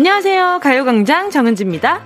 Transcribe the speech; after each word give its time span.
안녕하세요. 0.00 0.60
가요광장 0.62 1.28
정은지입니다. 1.28 2.00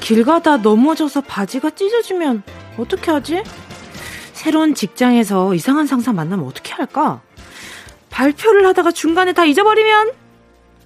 길 0.00 0.22
가다 0.22 0.58
넘어져서 0.58 1.22
바지가 1.22 1.70
찢어지면 1.70 2.42
어떻게 2.76 3.10
하지? 3.10 3.42
새로운 4.34 4.74
직장에서 4.74 5.54
이상한 5.54 5.86
상사 5.86 6.12
만나면 6.12 6.44
어떻게 6.44 6.74
할까? 6.74 7.22
발표를 8.10 8.66
하다가 8.66 8.90
중간에 8.92 9.32
다 9.32 9.46
잊어버리면? 9.46 10.10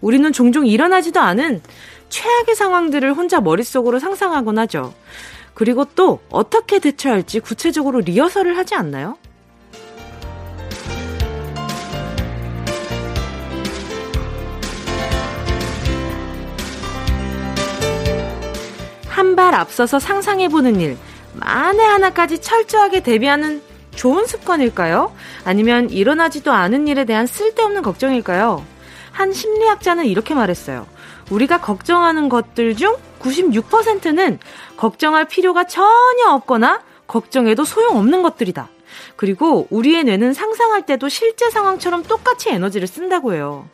우리는 0.00 0.32
종종 0.32 0.68
일어나지도 0.68 1.18
않은 1.18 1.62
최악의 2.10 2.54
상황들을 2.54 3.14
혼자 3.14 3.40
머릿속으로 3.40 3.98
상상하곤 3.98 4.56
하죠. 4.60 4.94
그리고 5.52 5.84
또 5.84 6.20
어떻게 6.30 6.78
대처할지 6.78 7.40
구체적으로 7.40 7.98
리허설을 8.02 8.56
하지 8.56 8.76
않나요? 8.76 9.18
한 19.18 19.34
발 19.34 19.52
앞서서 19.52 19.98
상상해보는 19.98 20.80
일, 20.80 20.96
만에 21.34 21.82
하나까지 21.82 22.40
철저하게 22.40 23.00
대비하는 23.00 23.60
좋은 23.96 24.26
습관일까요? 24.26 25.12
아니면 25.44 25.90
일어나지도 25.90 26.52
않은 26.52 26.86
일에 26.86 27.04
대한 27.04 27.26
쓸데없는 27.26 27.82
걱정일까요? 27.82 28.64
한 29.10 29.32
심리학자는 29.32 30.06
이렇게 30.06 30.34
말했어요. 30.34 30.86
우리가 31.30 31.60
걱정하는 31.60 32.28
것들 32.28 32.76
중 32.76 32.96
96%는 33.18 34.38
걱정할 34.76 35.24
필요가 35.24 35.64
전혀 35.64 36.30
없거나 36.30 36.82
걱정해도 37.08 37.64
소용없는 37.64 38.22
것들이다. 38.22 38.68
그리고 39.16 39.66
우리의 39.70 40.04
뇌는 40.04 40.32
상상할 40.32 40.86
때도 40.86 41.08
실제 41.08 41.50
상황처럼 41.50 42.04
똑같이 42.04 42.50
에너지를 42.50 42.86
쓴다고 42.86 43.34
해요. 43.34 43.68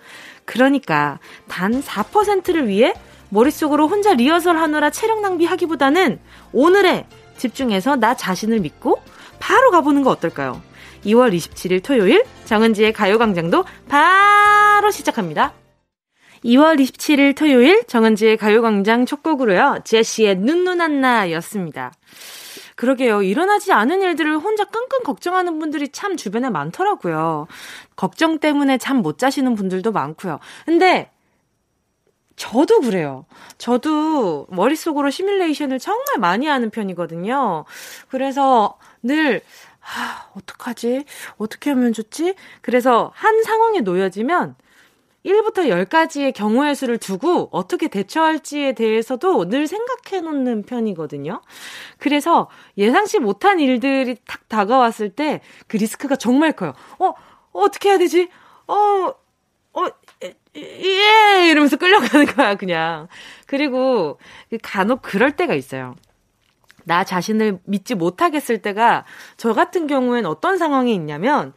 그러니까 0.46 1.18
단 1.48 1.82
4%를 1.82 2.66
위해 2.66 2.94
머릿속으로 3.30 3.88
혼자 3.88 4.14
리허설 4.14 4.56
하느라 4.56 4.90
체력 4.90 5.20
낭비하기보다는 5.20 6.18
오늘에 6.52 7.06
집중해서 7.36 7.96
나 7.96 8.14
자신을 8.14 8.60
믿고 8.60 9.00
바로 9.38 9.70
가보는 9.70 10.02
거 10.02 10.10
어떨까요? 10.10 10.60
2월 11.04 11.34
27일 11.34 11.82
토요일 11.82 12.24
정은지의 12.44 12.92
가요광장도 12.92 13.64
바로 13.88 14.90
시작합니다. 14.90 15.52
2월 16.44 16.78
27일 16.78 17.34
토요일 17.36 17.84
정은지의 17.86 18.36
가요광장 18.36 19.06
첫 19.06 19.22
곡으로요. 19.22 19.78
제시의 19.84 20.36
눈누난나 20.36 21.30
였습니다. 21.32 21.92
그러게요. 22.76 23.22
일어나지 23.22 23.72
않은 23.72 24.02
일들을 24.02 24.36
혼자 24.38 24.64
끙끙 24.64 25.04
걱정하는 25.04 25.58
분들이 25.58 25.88
참 25.88 26.16
주변에 26.16 26.50
많더라고요. 26.50 27.46
걱정 27.96 28.38
때문에 28.38 28.78
잠 28.78 29.02
못 29.02 29.18
자시는 29.18 29.54
분들도 29.54 29.92
많고요. 29.92 30.38
근데 30.64 31.10
저도 32.36 32.80
그래요. 32.80 33.26
저도 33.58 34.46
머릿속으로 34.50 35.10
시뮬레이션을 35.10 35.78
정말 35.78 36.18
많이 36.18 36.46
하는 36.46 36.70
편이거든요. 36.70 37.64
그래서 38.08 38.76
늘, 39.02 39.40
아, 39.80 40.28
어떡하지? 40.36 41.04
어떻게 41.38 41.70
하면 41.70 41.92
좋지? 41.92 42.34
그래서 42.60 43.12
한 43.14 43.42
상황에 43.44 43.80
놓여지면 43.80 44.56
1부터 45.24 45.68
10가지의 45.68 46.34
경우의 46.34 46.74
수를 46.74 46.98
두고 46.98 47.48
어떻게 47.50 47.88
대처할지에 47.88 48.72
대해서도 48.74 49.48
늘 49.48 49.66
생각해 49.66 50.20
놓는 50.20 50.64
편이거든요. 50.64 51.40
그래서 51.98 52.50
예상치 52.76 53.20
못한 53.20 53.58
일들이 53.60 54.16
탁 54.26 54.48
다가왔을 54.48 55.10
때 55.10 55.40
그 55.66 55.76
리스크가 55.78 56.16
정말 56.16 56.52
커요. 56.52 56.74
어, 56.98 57.14
어떻게 57.52 57.90
해야 57.90 57.98
되지? 57.98 58.28
어, 58.66 58.74
어, 58.74 59.14
예! 60.56 61.48
이러면서 61.50 61.76
끌려가는 61.76 62.26
거야, 62.26 62.54
그냥. 62.54 63.08
그리고 63.46 64.18
그 64.50 64.58
간혹 64.62 65.02
그럴 65.02 65.32
때가 65.32 65.54
있어요. 65.54 65.96
나 66.84 67.02
자신을 67.02 67.60
믿지 67.64 67.94
못하겠을 67.94 68.58
때가 68.58 69.04
저 69.36 69.52
같은 69.52 69.86
경우엔 69.86 70.26
어떤 70.26 70.58
상황이 70.58 70.94
있냐면 70.94 71.54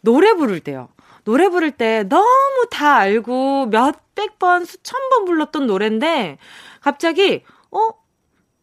노래 0.00 0.34
부를 0.34 0.60
때요. 0.60 0.88
노래 1.24 1.48
부를 1.48 1.72
때 1.72 2.04
너무 2.04 2.66
다 2.70 2.94
알고 2.96 3.66
몇백 3.66 4.38
번, 4.38 4.64
수천 4.64 5.08
번 5.10 5.24
불렀던 5.24 5.66
노래인데 5.66 6.38
갑자기 6.80 7.42
어? 7.70 7.90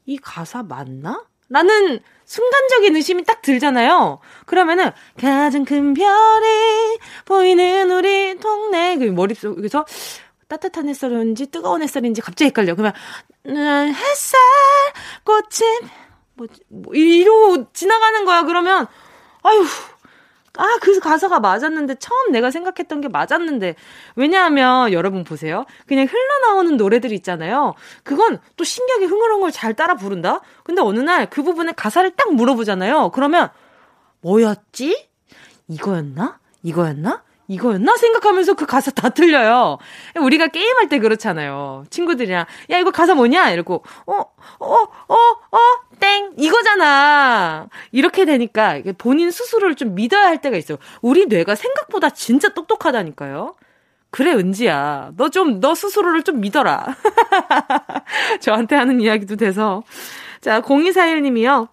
이 0.05 0.17
가사 0.17 0.63
맞나? 0.63 1.25
라는 1.49 1.99
순간적인 2.33 2.95
의심이 2.95 3.23
딱 3.25 3.43
들잖아요. 3.43 4.19
그러면은 4.47 4.89
가장 5.19 5.65
큰 5.65 5.93
별이 5.93 6.97
보이는 7.25 7.91
우리 7.91 8.39
동네 8.39 8.97
그 8.97 9.03
머릿속에서 9.03 9.85
따뜻한 10.47 10.89
햇살인지 10.89 11.51
뜨거운 11.51 11.83
햇살인지 11.83 12.21
갑자기 12.21 12.47
헷갈려. 12.47 12.73
그러면 12.73 12.93
음, 13.45 13.93
햇살 13.93 14.39
꽃이 15.23 15.91
뭐지 16.33 16.61
뭐 16.69 16.95
이러고 16.95 17.71
지나가는 17.71 18.25
거야. 18.25 18.45
그러면 18.45 18.87
아유 19.43 19.63
아, 20.57 20.77
그 20.81 20.99
가사가 20.99 21.39
맞았는데, 21.39 21.95
처음 21.95 22.31
내가 22.31 22.51
생각했던 22.51 23.01
게 23.01 23.07
맞았는데. 23.07 23.75
왜냐하면, 24.15 24.93
여러분 24.93 25.23
보세요. 25.23 25.65
그냥 25.87 26.05
흘러나오는 26.07 26.77
노래들 26.77 27.11
있잖아요. 27.13 27.73
그건 28.03 28.39
또 28.55 28.63
신기하게 28.63 29.05
흥얼흥얼 29.05 29.51
잘 29.51 29.73
따라 29.73 29.95
부른다? 29.95 30.41
근데 30.63 30.81
어느 30.81 30.99
날 30.99 31.27
그 31.29 31.41
부분에 31.41 31.71
가사를 31.71 32.11
딱 32.11 32.33
물어보잖아요. 32.35 33.09
그러면, 33.11 33.49
뭐였지? 34.21 35.07
이거였나? 35.67 36.39
이거였나? 36.61 37.23
이거였나? 37.47 37.97
생각하면서 37.97 38.53
그 38.53 38.65
가사 38.65 38.91
다 38.91 39.09
틀려요. 39.09 39.77
우리가 40.19 40.47
게임할 40.47 40.89
때 40.89 40.99
그렇잖아요. 40.99 41.83
친구들이랑, 41.89 42.45
야, 42.69 42.77
이거 42.77 42.91
가사 42.91 43.15
뭐냐? 43.15 43.51
이러고, 43.51 43.83
어, 44.07 44.13
어, 44.13 44.75
어, 45.07 45.15
어, 45.15 45.59
땡! 45.99 46.31
이거잖아! 46.37 47.67
이렇게 47.91 48.25
되니까 48.25 48.79
본인 48.97 49.31
스스로를 49.31 49.75
좀 49.75 49.95
믿어야 49.95 50.27
할 50.27 50.41
때가 50.41 50.57
있어요. 50.57 50.77
우리 51.01 51.25
뇌가 51.25 51.55
생각보다 51.55 52.09
진짜 52.09 52.49
똑똑하다니까요. 52.49 53.55
그래, 54.09 54.33
은지야. 54.33 55.11
너 55.17 55.29
좀, 55.29 55.59
너 55.59 55.73
스스로를 55.73 56.23
좀 56.23 56.39
믿어라. 56.39 56.95
저한테 58.41 58.75
하는 58.75 59.01
이야기도 59.01 59.35
돼서. 59.35 59.83
자, 60.39 60.61
0241님이요. 60.61 61.72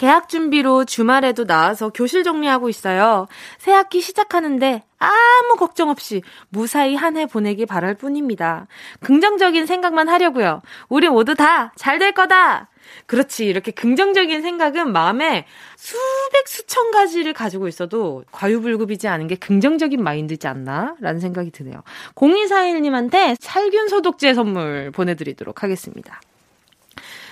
개학 0.00 0.30
준비로 0.30 0.86
주말에도 0.86 1.44
나와서 1.44 1.90
교실 1.90 2.24
정리하고 2.24 2.70
있어요. 2.70 3.28
새 3.58 3.70
학기 3.70 4.00
시작하는데 4.00 4.82
아무 4.98 5.56
걱정 5.58 5.90
없이 5.90 6.22
무사히 6.48 6.94
한 6.96 7.18
해 7.18 7.26
보내기 7.26 7.66
바랄 7.66 7.94
뿐입니다. 7.96 8.66
긍정적인 9.00 9.66
생각만 9.66 10.08
하려고요. 10.08 10.62
우리 10.88 11.06
모두 11.10 11.34
다 11.34 11.72
잘 11.76 11.98
될 11.98 12.12
거다! 12.12 12.70
그렇지. 13.04 13.44
이렇게 13.44 13.72
긍정적인 13.72 14.40
생각은 14.40 14.90
마음에 14.90 15.44
수백, 15.76 16.48
수천 16.48 16.92
가지를 16.92 17.34
가지고 17.34 17.68
있어도 17.68 18.24
과유불급이지 18.32 19.06
않은 19.06 19.26
게 19.26 19.34
긍정적인 19.34 20.02
마인드지 20.02 20.46
않나? 20.48 20.94
라는 21.00 21.20
생각이 21.20 21.50
드네요. 21.50 21.82
0241님한테 22.14 23.36
살균 23.38 23.88
소독제 23.88 24.32
선물 24.32 24.92
보내드리도록 24.92 25.62
하겠습니다. 25.62 26.22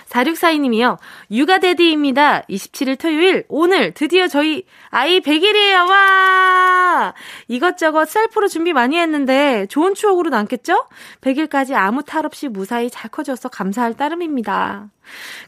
4642님이요. 0.09 0.97
육아데디입니다. 1.31 2.43
27일 2.49 2.99
토요일, 2.99 3.45
오늘 3.47 3.93
드디어 3.93 4.27
저희 4.27 4.63
아이 4.91 5.19
100일이에요. 5.19 5.87
와! 5.89 7.13
이것저것 7.47 8.05
셀프로 8.09 8.47
준비 8.47 8.73
많이 8.73 8.97
했는데 8.97 9.65
좋은 9.67 9.93
추억으로 9.93 10.29
남겠죠? 10.29 10.87
100일까지 11.21 11.73
아무 11.75 12.03
탈 12.03 12.25
없이 12.25 12.47
무사히 12.47 12.89
잘 12.89 13.09
커져서 13.11 13.49
감사할 13.49 13.93
따름입니다. 13.95 14.89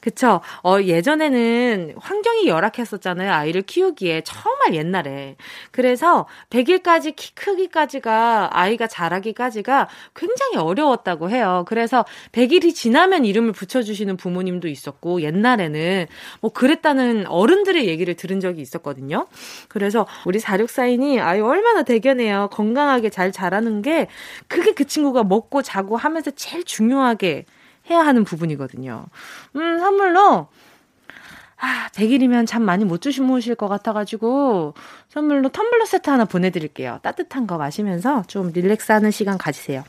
그쵸. 0.01 0.41
어, 0.63 0.81
예전에는 0.81 1.95
환경이 1.99 2.47
열악했었잖아요. 2.47 3.31
아이를 3.31 3.61
키우기에. 3.61 4.21
정말 4.21 4.73
옛날에. 4.73 5.35
그래서 5.71 6.27
100일까지 6.49 7.15
키 7.15 7.33
크기까지가, 7.35 8.49
아이가 8.51 8.87
자라기까지가 8.87 9.87
굉장히 10.15 10.57
어려웠다고 10.57 11.29
해요. 11.29 11.65
그래서 11.67 12.05
100일이 12.31 12.73
지나면 12.73 13.25
이름을 13.25 13.51
붙여주시는 13.53 14.17
부모님도 14.17 14.67
있었고, 14.67 15.21
옛날에는 15.21 16.07
뭐 16.41 16.51
그랬다는 16.51 17.27
어른들의 17.27 17.87
얘기를 17.87 18.15
들은 18.15 18.39
적이 18.39 18.61
있었거든요. 18.61 19.27
그래서 19.67 20.07
우리 20.25 20.39
4642이 20.39 21.19
아유, 21.21 21.45
얼마나 21.45 21.83
대견해요. 21.83 22.49
건강하게 22.51 23.09
잘 23.09 23.31
자라는 23.31 23.81
게, 23.81 24.07
그게 24.47 24.73
그 24.73 24.85
친구가 24.85 25.23
먹고 25.23 25.61
자고 25.61 25.97
하면서 25.97 26.31
제일 26.31 26.63
중요하게 26.63 27.45
해야 27.89 27.99
하는 27.99 28.23
부분이거든요. 28.23 29.05
음, 29.55 29.79
선물로, 29.79 30.47
아, 31.57 31.89
100일이면 31.93 32.47
잠 32.47 32.63
많이 32.63 32.85
못 32.85 33.01
주무실 33.01 33.55
것 33.55 33.67
같아가지고, 33.67 34.73
선물로 35.09 35.49
텀블러 35.49 35.85
세트 35.85 36.09
하나 36.09 36.25
보내드릴게요. 36.25 36.99
따뜻한 37.03 37.47
거 37.47 37.57
마시면서 37.57 38.23
좀 38.27 38.51
릴렉스 38.53 38.91
하는 38.91 39.11
시간 39.11 39.37
가지세요. 39.37 39.83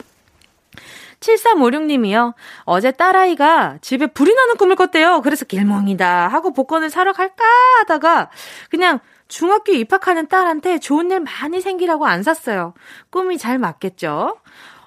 7356님이요. 1.22 2.34
어제 2.64 2.90
딸아이가 2.90 3.78
집에 3.80 4.06
불이 4.06 4.34
나는 4.34 4.56
꿈을 4.56 4.76
꿨대요. 4.76 5.22
그래서 5.22 5.44
길몽이다 5.44 6.28
하고 6.28 6.52
복권을 6.52 6.90
사러 6.90 7.12
갈까 7.12 7.44
하다가 7.80 8.30
그냥 8.70 8.98
중학교 9.32 9.72
입학하는 9.72 10.28
딸한테 10.28 10.78
좋은 10.78 11.10
일 11.10 11.20
많이 11.20 11.62
생기라고 11.62 12.04
안 12.06 12.22
샀어요. 12.22 12.74
꿈이 13.08 13.38
잘 13.38 13.58
맞겠죠? 13.58 14.36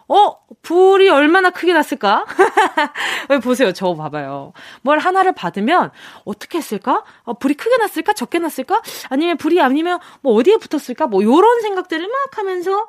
어, 0.08 0.38
불이 0.62 1.10
얼마나 1.10 1.50
크게 1.50 1.74
났을까? 1.74 2.26
보세요. 3.44 3.74
저 3.74 3.96
봐봐요. 3.96 4.54
뭘 4.84 5.00
하나를 5.00 5.32
받으면 5.32 5.90
어떻게 6.26 6.60
했을까? 6.60 7.04
어, 7.24 7.34
불이 7.34 7.56
크게 7.56 7.78
났을까? 7.78 8.14
적게 8.14 8.38
났을까? 8.38 8.84
아니면 9.10 9.38
불이 9.38 9.60
아니면 9.60 10.00
뭐 10.22 10.36
어디에 10.36 10.58
붙었을까? 10.58 11.08
뭐 11.08 11.24
요런 11.24 11.62
생각들을 11.62 12.08
막 12.08 12.38
하면서 12.38 12.86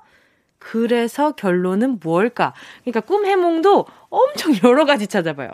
그래서 0.59 1.33
결론은 1.33 1.99
무엇일까? 2.01 2.55
그러니까 2.83 3.01
꿈 3.01 3.27
해몽도 3.27 3.87
엄청 4.09 4.53
여러 4.65 4.85
가지 4.85 5.07
찾아봐요. 5.07 5.51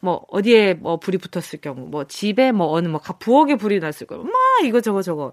뭐 0.00 0.24
어디에 0.28 0.74
뭐 0.74 0.98
불이 0.98 1.18
붙었을 1.18 1.60
경우, 1.60 1.86
뭐 1.88 2.04
집에 2.04 2.52
뭐 2.52 2.68
어느 2.72 2.88
뭐 2.88 3.00
부엌에 3.00 3.56
불이 3.56 3.80
났을 3.80 4.06
경우, 4.06 4.24
막 4.24 4.32
이거 4.64 4.80
저거 4.80 5.02
저거. 5.02 5.32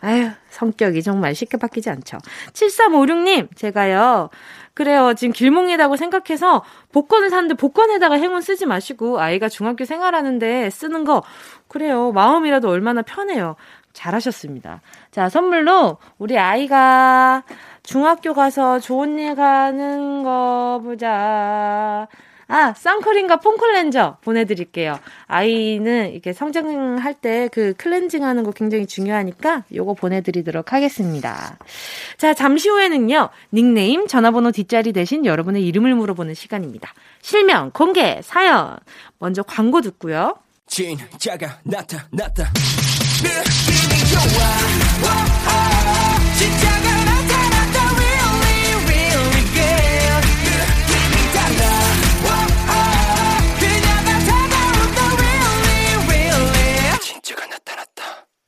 아휴, 0.00 0.30
성격이 0.50 1.02
정말 1.02 1.34
쉽게 1.34 1.56
바뀌지 1.56 1.90
않죠. 1.90 2.18
7356님, 2.52 3.56
제가요, 3.56 4.30
그래요. 4.74 5.14
지금 5.14 5.32
길몽이라고 5.32 5.96
생각해서 5.96 6.62
복권을 6.92 7.30
샀는데 7.30 7.54
복권에다가 7.54 8.14
행운 8.14 8.40
쓰지 8.40 8.64
마시고 8.64 9.20
아이가 9.20 9.48
중학교 9.48 9.84
생활하는데 9.84 10.70
쓰는 10.70 11.04
거, 11.04 11.24
그래요. 11.66 12.12
마음이라도 12.12 12.68
얼마나 12.68 13.02
편해요. 13.02 13.56
잘하셨습니다. 13.92 14.82
자, 15.10 15.28
선물로 15.28 15.98
우리 16.18 16.38
아이가 16.38 17.42
중학교 17.92 18.34
가서 18.34 18.80
좋은 18.80 19.18
일 19.18 19.34
가는 19.34 20.22
거 20.22 20.78
보자. 20.84 22.06
아, 22.46 22.74
선크림과 22.76 23.36
폼클렌저 23.40 24.18
보내드릴게요. 24.20 24.98
아이는 25.26 26.12
이렇게 26.12 26.34
성장할 26.34 27.14
때 27.14 27.48
그 27.50 27.72
클렌징 27.78 28.24
하는 28.24 28.42
거 28.44 28.50
굉장히 28.50 28.84
중요하니까 28.86 29.64
요거 29.74 29.94
보내드리도록 29.94 30.74
하겠습니다. 30.74 31.56
자, 32.18 32.34
잠시 32.34 32.68
후에는요, 32.68 33.30
닉네임, 33.54 34.06
전화번호 34.06 34.52
뒷자리 34.52 34.92
대신 34.92 35.24
여러분의 35.24 35.66
이름을 35.66 35.94
물어보는 35.94 36.34
시간입니다. 36.34 36.92
실명, 37.22 37.70
공개, 37.70 38.20
사연. 38.22 38.76
먼저 39.18 39.42
광고 39.42 39.80
듣고요. 39.80 40.34
진짜가 40.66 41.60
나타났다. 41.62 42.52
느낌이 43.22 44.04
좋아. 44.10 44.20
오, 45.04 45.08
오, 45.08 46.34
진짜 46.38 46.77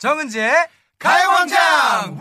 정은지의 0.01 0.51
가요광장! 0.99 2.19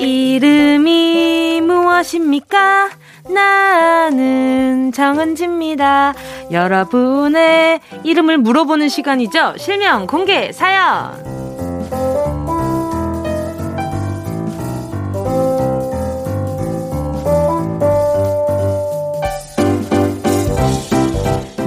이름이 0.00 1.60
무엇입니까? 1.60 2.90
나는 3.28 4.92
정은지입니다. 4.92 6.14
여러분의 6.50 7.80
이름을 8.04 8.38
물어보는 8.38 8.88
시간이죠. 8.88 9.54
실명 9.58 10.06
공개 10.06 10.50
사연. 10.52 11.38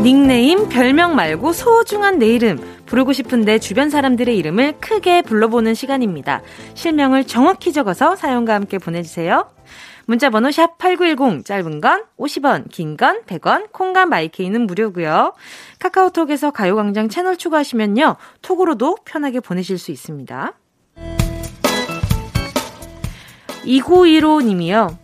닉네임, 0.04 0.68
별명 0.68 1.16
말고 1.16 1.54
소중한 1.54 2.18
내 2.18 2.26
이름, 2.26 2.60
부르고 2.88 3.14
싶은데 3.14 3.60
주변 3.60 3.92
사람들의 3.92 4.36
이름을 4.36 4.74
크게 4.80 5.22
불러보는 5.22 5.76
시간입니다. 5.76 6.42
실명을 6.74 7.26
정확히 7.26 7.72
적어서 7.72 8.16
사연과 8.16 8.56
함께 8.56 8.80
보내주세요. 8.80 9.46
문자번호 10.06 10.50
샵8910 10.50 11.46
짧은 11.46 11.82
건 11.82 12.04
50원, 12.18 12.70
긴 12.70 12.98
건 12.98 13.22
100원, 13.26 13.72
콩과 13.72 14.06
마이케이는 14.06 14.68
무료고요. 14.68 15.34
카카오톡에서 15.80 16.52
가요광장 16.52 17.10
채널 17.10 17.38
추가하시면요. 17.38 18.16
톡으로도 18.42 18.98
편하게 19.06 19.40
보내실 19.40 19.78
수 19.78 19.92
있습니다. 19.92 20.54
2915님이요. 23.66 24.98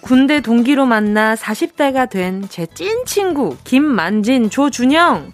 군대 0.00 0.40
동기로 0.40 0.84
만나 0.84 1.34
40대가 1.34 2.10
된 2.10 2.42
제 2.48 2.66
찐 2.66 3.04
친구 3.06 3.56
김만진 3.64 4.50
조준영. 4.50 5.32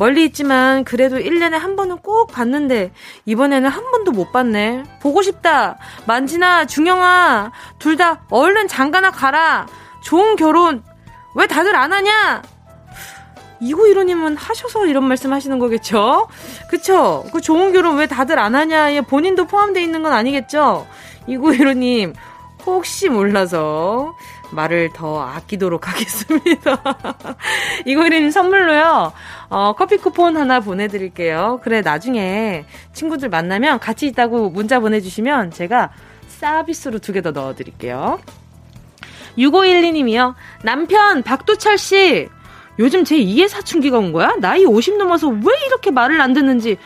멀리 0.00 0.24
있지만 0.24 0.82
그래도 0.84 1.18
1년에 1.18 1.58
한 1.58 1.76
번은 1.76 1.98
꼭 1.98 2.32
봤는데 2.32 2.90
이번에는 3.26 3.68
한 3.68 3.90
번도 3.90 4.12
못 4.12 4.32
봤네. 4.32 4.84
보고 5.02 5.20
싶다. 5.20 5.76
만진아, 6.06 6.64
중영아, 6.64 7.52
둘 7.78 7.98
다 7.98 8.22
얼른 8.30 8.66
장가나 8.66 9.10
가라. 9.10 9.66
좋은 10.02 10.36
결혼 10.36 10.82
왜 11.36 11.46
다들 11.46 11.76
안 11.76 11.92
하냐? 11.92 12.40
이구이로님은 13.60 14.38
하셔서 14.38 14.86
이런 14.86 15.04
말씀 15.04 15.34
하시는 15.34 15.58
거겠죠? 15.58 16.28
그쵸? 16.70 17.26
그 17.30 17.42
좋은 17.42 17.74
결혼 17.74 17.98
왜 17.98 18.06
다들 18.06 18.38
안 18.38 18.54
하냐? 18.54 19.02
본인도 19.02 19.44
포함되어 19.48 19.82
있는 19.82 20.02
건 20.02 20.14
아니겠죠? 20.14 20.86
이구이로님, 21.26 22.14
혹시 22.64 23.10
몰라서 23.10 24.14
말을 24.52 24.90
더 24.94 25.20
아끼도록 25.22 25.86
하겠습니다. 25.88 26.82
이거는 27.86 28.30
선물로요, 28.30 29.12
어, 29.48 29.72
커피 29.76 29.96
쿠폰 29.96 30.36
하나 30.36 30.60
보내드릴게요. 30.60 31.60
그래, 31.62 31.80
나중에 31.82 32.64
친구들 32.92 33.28
만나면 33.28 33.78
같이 33.78 34.06
있다고 34.06 34.50
문자 34.50 34.80
보내주시면 34.80 35.50
제가 35.52 35.90
서비스로 36.28 36.98
두 36.98 37.12
개 37.12 37.20
더 37.20 37.30
넣어드릴게요. 37.32 38.18
6512님이요. 39.38 40.34
남편 40.62 41.22
박도철 41.22 41.78
씨. 41.78 42.28
요즘 42.78 43.04
제 43.04 43.16
2의 43.16 43.48
사춘기가 43.48 43.98
온 43.98 44.12
거야? 44.12 44.34
나이 44.40 44.64
50 44.64 44.96
넘어서 44.96 45.28
왜 45.28 45.42
이렇게 45.66 45.90
말을 45.90 46.20
안 46.20 46.32
듣는지. 46.32 46.78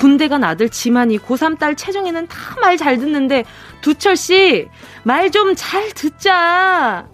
군대 0.00 0.28
간 0.28 0.42
아들 0.44 0.70
지만이 0.70 1.18
고3 1.18 1.58
딸 1.58 1.76
채정이는 1.76 2.26
다 2.26 2.56
말 2.60 2.76
잘 2.78 2.98
듣는데 2.98 3.44
두철 3.82 4.16
씨, 4.16 4.66
말 5.04 5.30
좀 5.30 5.54
잘 5.54 5.90
듣자. 5.92 7.06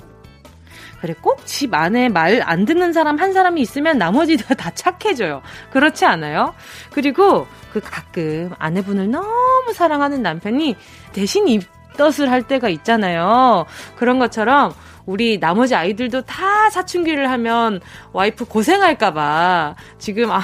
그래, 1.01 1.15
꼭 1.21 1.45
집 1.45 1.75
안에 1.75 2.09
말 2.09 2.41
안 2.47 2.65
듣는 2.65 2.93
사람 2.93 3.19
한 3.19 3.33
사람이 3.33 3.61
있으면 3.61 3.99
나머지 3.99 4.37
다, 4.37 4.55
다 4.55 4.71
착해져요. 4.71 5.43
그렇지 5.73 6.05
않아요? 6.07 6.55
그리고 6.93 7.47
그 7.73 7.81
가끔 7.81 8.53
아내분을 8.59 9.11
너무 9.11 9.73
사랑하는 9.75 10.23
남편이 10.23 10.77
대신 11.13 11.49
입덧을 11.49 12.31
할 12.31 12.43
때가 12.43 12.69
있잖아요. 12.69 13.67
그런 13.97 14.19
것처럼 14.21 14.73
우리 15.07 15.39
나머지 15.41 15.75
아이들도 15.75 16.23
다 16.23 16.71
사춘기를 16.71 17.31
하면 17.31 17.81
와이프 18.13 18.45
고생할까봐 18.47 19.77
지금 19.99 20.31
아, 20.33 20.41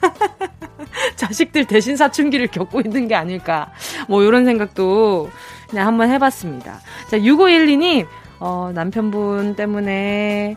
자식들 1.16 1.66
대신 1.66 1.96
사춘기를 1.96 2.48
겪고 2.48 2.80
있는 2.80 3.08
게 3.08 3.14
아닐까. 3.14 3.70
뭐, 4.08 4.22
이런 4.22 4.44
생각도 4.44 5.30
그냥 5.68 5.86
한번 5.86 6.10
해봤습니다. 6.10 6.80
자, 7.10 7.18
6512님, 7.18 8.06
어, 8.40 8.70
남편분 8.74 9.56
때문에 9.56 10.56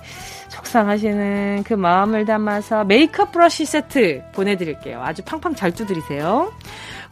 속상하시는 0.49 1.63
그 1.65 1.73
마음을 1.73 2.25
담아서 2.25 2.83
메이크업 2.83 3.31
브러쉬 3.31 3.65
세트 3.65 4.23
보내드릴게요. 4.33 5.01
아주 5.01 5.21
팡팡 5.23 5.55
잘 5.55 5.71
두드리세요. 5.71 6.51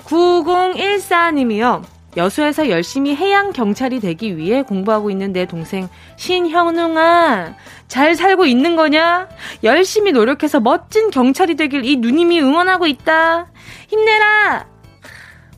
9014님이요. 0.05 1.83
여수에서 2.17 2.69
열심히 2.69 3.15
해양 3.15 3.51
경찰이 3.51 3.99
되기 3.99 4.37
위해 4.37 4.61
공부하고 4.61 5.09
있는 5.09 5.33
내 5.33 5.45
동생 5.45 5.89
신현웅아 6.15 7.55
잘 7.87 8.15
살고 8.15 8.45
있는 8.45 8.75
거냐? 8.75 9.27
열심히 9.63 10.11
노력해서 10.11 10.59
멋진 10.59 11.11
경찰이 11.11 11.55
되길 11.55 11.85
이 11.85 11.97
누님이 11.97 12.41
응원하고 12.41 12.87
있다. 12.87 13.47
힘내라. 13.87 14.67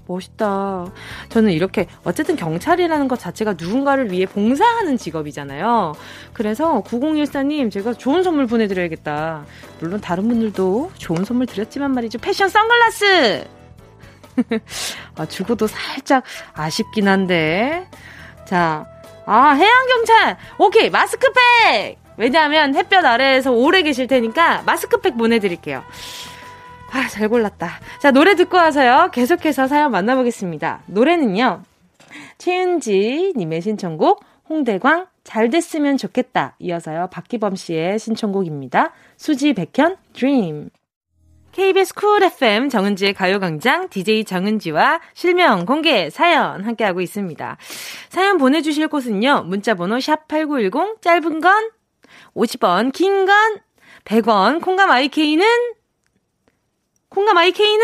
멋있다. 0.08 0.86
저는 1.30 1.52
이렇게 1.52 1.88
어쨌든 2.04 2.36
경찰이라는 2.38 3.08
것 3.08 3.20
자체가 3.20 3.56
누군가를 3.60 4.12
위해 4.12 4.26
봉사하는 4.26 4.98
직업이잖아요. 4.98 5.94
그래서 6.34 6.82
9014님 6.84 7.70
제가 7.72 7.94
좋은 7.94 8.24
선물 8.24 8.48
보내드려야겠다. 8.48 9.46
물론 9.80 10.00
다른 10.00 10.28
분들도 10.28 10.92
좋은 10.98 11.26
선물 11.26 11.46
드렸지만 11.46 11.92
말이죠. 11.92 12.20
패션 12.20 12.48
선글라스! 12.50 13.57
아, 15.16 15.26
주고도 15.26 15.68
살짝 15.68 16.24
아쉽긴 16.54 17.08
한데. 17.08 17.88
자, 18.46 18.86
아, 19.26 19.52
해양경찰! 19.52 20.38
오케이, 20.58 20.90
마스크팩! 20.90 21.98
왜냐하면 22.18 22.76
햇볕 22.76 23.06
아래에서 23.06 23.52
오래 23.52 23.84
계실 23.84 24.08
테니까 24.08 24.64
마스크팩 24.66 25.18
보내드릴게요. 25.18 25.84
아, 26.92 27.08
잘 27.10 27.30
골랐다. 27.30 27.80
자, 28.00 28.12
노래 28.12 28.36
듣고 28.36 28.58
와서요. 28.58 29.10
계속해서 29.12 29.68
사연 29.68 29.92
만나보겠습니다. 29.92 30.84
노래는요. 30.88 31.64
최은지님의 32.38 33.62
신청곡 33.62 34.24
홍대광 34.50 35.08
잘 35.24 35.50
됐으면 35.50 35.98
좋겠다. 35.98 36.56
이어서요 36.60 37.10
박기범 37.12 37.56
씨의 37.56 38.00
신청곡입니다. 38.00 38.94
수지 39.18 39.54
백현 39.54 39.98
Dream. 40.14 40.70
KBS 41.58 41.96
쿨 41.96 42.22
FM 42.24 42.70
정은지의 42.70 43.16
가요광장 43.16 43.90
DJ 43.90 44.26
정은지와 44.26 45.00
실명 45.16 45.66
공개 45.66 46.08
사연 46.12 46.64
함께하고 46.64 47.02
있습니다. 47.02 47.58
사연 48.10 48.38
보내주실 48.38 48.88
곳은요. 48.90 49.42
문자번호 49.48 49.98
샵8910 49.98 51.02
짧은 51.02 51.42
건 51.42 51.72
50원 52.36 52.94
긴 52.94 53.26
건 53.26 53.60
100원 54.06 54.62
콩과 54.62 54.85
my 54.85 54.92
K는 54.92 55.46
콩과 57.10 57.30
my 57.30 57.36
K는 57.36 57.84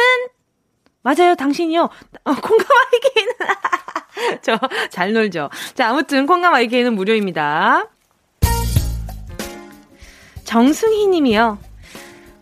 맞아요 1.02 1.34
당신이요 1.34 1.82
어, 2.26 2.34
콩감 2.36 2.68
IK는 2.94 3.34
저 4.44 4.60
잘 4.92 5.14
놀죠. 5.14 5.50
자 5.74 5.90
아무튼 5.90 6.28
콩감 6.28 6.54
IK는 6.54 6.94
무료입니다. 6.94 7.88
정승희 10.44 11.08
님이요. 11.08 11.58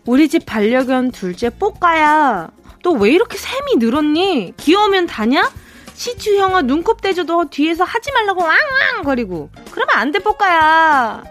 우리 0.06 0.28
집 0.28 0.44
반려견 0.46 1.12
둘째 1.12 1.50
뽀까야. 1.50 2.50
너 2.82 2.90
왜 2.92 3.12
이렇게 3.12 3.36
샘이 3.38 3.76
늘었니? 3.76 4.54
귀여우면 4.56 5.06
다냐? 5.06 5.48
시추 5.94 6.36
형아 6.36 6.62
눈곱 6.62 7.00
떼줘도 7.00 7.48
뒤에서 7.48 7.84
하지 7.84 8.10
말라고 8.12 8.42
왕왕 8.42 9.04
거리고. 9.04 9.50
그러면 9.70 9.96
안 9.96 10.10
돼, 10.10 10.18
뽀까야. 10.18 11.22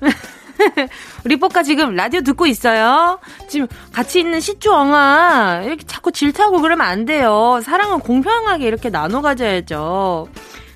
우리 1.24 1.36
뽀까 1.36 1.62
지금 1.64 1.94
라디오 1.96 2.20
듣고 2.20 2.46
있어요. 2.46 3.18
지금 3.48 3.66
같이 3.92 4.20
있는 4.20 4.38
시추 4.40 4.72
엉아 4.72 5.62
이렇게 5.64 5.84
자꾸 5.84 6.12
질타하고 6.12 6.60
그러면 6.60 6.86
안 6.86 7.04
돼요. 7.04 7.60
사랑은 7.64 7.98
공평하게 7.98 8.64
이렇게 8.66 8.88
나눠 8.90 9.20
가져야죠. 9.22 10.28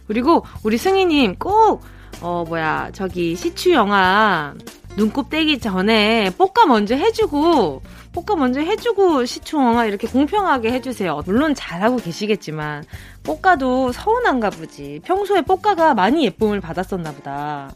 그리고 0.08 0.44
우리 0.64 0.76
승희님 0.76 1.36
꼭, 1.38 1.82
어, 2.20 2.44
뭐야, 2.48 2.90
저기 2.92 3.36
시추 3.36 3.70
영화 3.70 4.54
눈곱 4.96 5.30
떼기 5.30 5.60
전에 5.60 6.30
뽀까 6.36 6.66
먼저 6.66 6.94
해주고 6.94 7.82
뽀까 8.12 8.34
먼저 8.34 8.60
해주고 8.60 9.24
시추엉아 9.24 9.86
이렇게 9.86 10.08
공평하게 10.08 10.72
해주세요. 10.72 11.22
물론 11.24 11.54
잘하고 11.54 11.96
계시겠지만 11.96 12.84
뽀까도 13.22 13.92
서운한가 13.92 14.50
보지. 14.50 15.00
평소에 15.04 15.42
뽀까가 15.42 15.94
많이 15.94 16.24
예쁨을 16.26 16.60
받았었나 16.60 17.12
보다. 17.12 17.72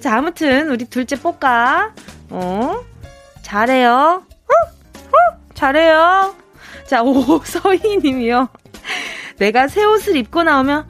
자 0.00 0.16
아무튼 0.16 0.70
우리 0.70 0.84
둘째 0.84 1.16
뽀까 1.16 1.92
어 2.30 2.80
잘해요. 3.42 3.90
어? 3.90 4.52
어? 5.04 5.38
잘해요. 5.54 6.34
자 6.86 7.02
오서희님이요. 7.04 8.48
내가 9.38 9.68
새 9.68 9.84
옷을 9.84 10.16
입고 10.16 10.44
나오면 10.44 10.86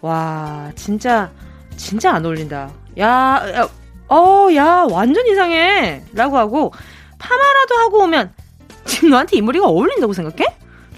와 0.00 0.70
진짜 0.76 1.30
진짜 1.76 2.12
안 2.12 2.24
어울린다. 2.24 2.70
야, 2.98 3.42
야 3.54 3.68
어, 4.12 4.48
야, 4.54 4.86
완전 4.90 5.26
이상해. 5.26 6.02
라고 6.12 6.36
하고, 6.36 6.72
파마라도 7.18 7.76
하고 7.76 8.02
오면, 8.02 8.34
지금 8.84 9.08
너한테 9.08 9.38
이 9.38 9.40
머리가 9.40 9.66
어울린다고 9.66 10.12
생각해? 10.12 10.44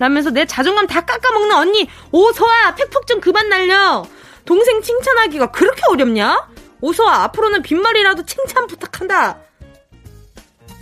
라면서 0.01 0.31
내 0.31 0.45
자존감 0.47 0.89
다 0.89 1.01
깎아먹는 1.03 1.55
언니, 1.55 1.89
오서아, 2.11 2.75
팩폭 2.75 3.07
좀 3.07 3.21
그만 3.21 3.49
날려. 3.49 4.05
동생 4.45 4.83
칭찬하기가 4.83 5.53
그렇게 5.53 5.83
어렵냐? 5.89 6.49
오서아, 6.81 7.23
앞으로는 7.25 7.63
빈말이라도 7.63 8.25
칭찬 8.25 8.67
부탁한다. 8.67 9.39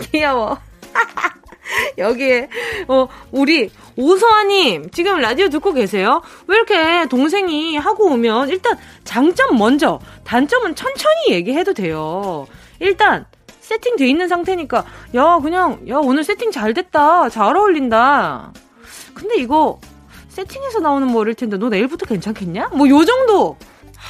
귀여워. 0.00 0.58
여기에, 1.98 2.48
어, 2.88 3.08
우리, 3.30 3.70
오서아님, 3.96 4.90
지금 4.90 5.18
라디오 5.18 5.48
듣고 5.48 5.72
계세요? 5.72 6.22
왜 6.46 6.56
이렇게 6.56 7.06
동생이 7.08 7.76
하고 7.76 8.06
오면 8.12 8.48
일단 8.50 8.76
장점 9.04 9.58
먼저, 9.58 10.00
단점은 10.24 10.74
천천히 10.74 11.30
얘기해도 11.30 11.74
돼요. 11.74 12.46
일단, 12.80 13.26
세팅 13.60 13.96
돼 13.96 14.06
있는 14.08 14.28
상태니까, 14.28 14.84
야, 15.14 15.38
그냥, 15.42 15.80
야, 15.88 15.96
오늘 15.96 16.24
세팅 16.24 16.50
잘 16.50 16.74
됐다. 16.74 17.28
잘 17.28 17.56
어울린다. 17.56 18.52
근데 19.14 19.36
이거, 19.36 19.80
세팅해서 20.28 20.80
나오는 20.80 21.10
머리일 21.12 21.34
텐데, 21.34 21.56
너 21.56 21.68
내일부터 21.68 22.06
괜찮겠냐? 22.06 22.70
뭐, 22.72 22.88
요 22.88 23.04
정도! 23.04 23.56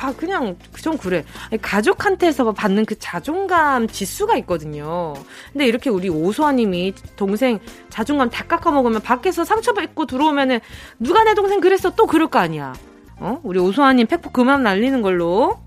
아, 0.00 0.12
그냥, 0.16 0.56
좀 0.80 0.96
그래. 0.96 1.24
가족한테서 1.60 2.52
받는 2.52 2.86
그 2.86 2.98
자존감 2.98 3.86
지수가 3.86 4.36
있거든요. 4.38 5.12
근데 5.52 5.66
이렇게 5.66 5.90
우리 5.90 6.08
오수아님이 6.08 6.94
동생 7.16 7.60
자존감 7.90 8.30
다 8.30 8.44
깎아먹으면 8.44 9.02
밖에서 9.02 9.44
상처받고 9.44 10.06
들어오면은 10.06 10.60
누가 10.98 11.24
내 11.24 11.34
동생 11.34 11.60
그랬어? 11.60 11.90
또 11.90 12.06
그럴 12.06 12.28
거 12.28 12.38
아니야. 12.38 12.72
어? 13.18 13.38
우리 13.42 13.60
오수아님 13.60 14.06
팩폭 14.06 14.32
그만 14.32 14.62
날리는 14.62 15.02
걸로. 15.02 15.60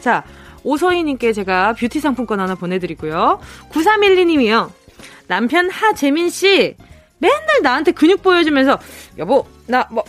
자, 0.00 0.24
오서희님께 0.62 1.32
제가 1.32 1.72
뷰티 1.72 2.00
상품권 2.00 2.38
하나 2.38 2.54
보내드리고요. 2.54 3.40
9312님이요. 3.70 4.70
남편 5.26 5.70
하재민씨, 5.70 6.76
맨날 7.18 7.62
나한테 7.62 7.92
근육 7.92 8.22
보여주면서, 8.22 8.78
여보, 9.18 9.46
나 9.66 9.86
뭐, 9.90 10.04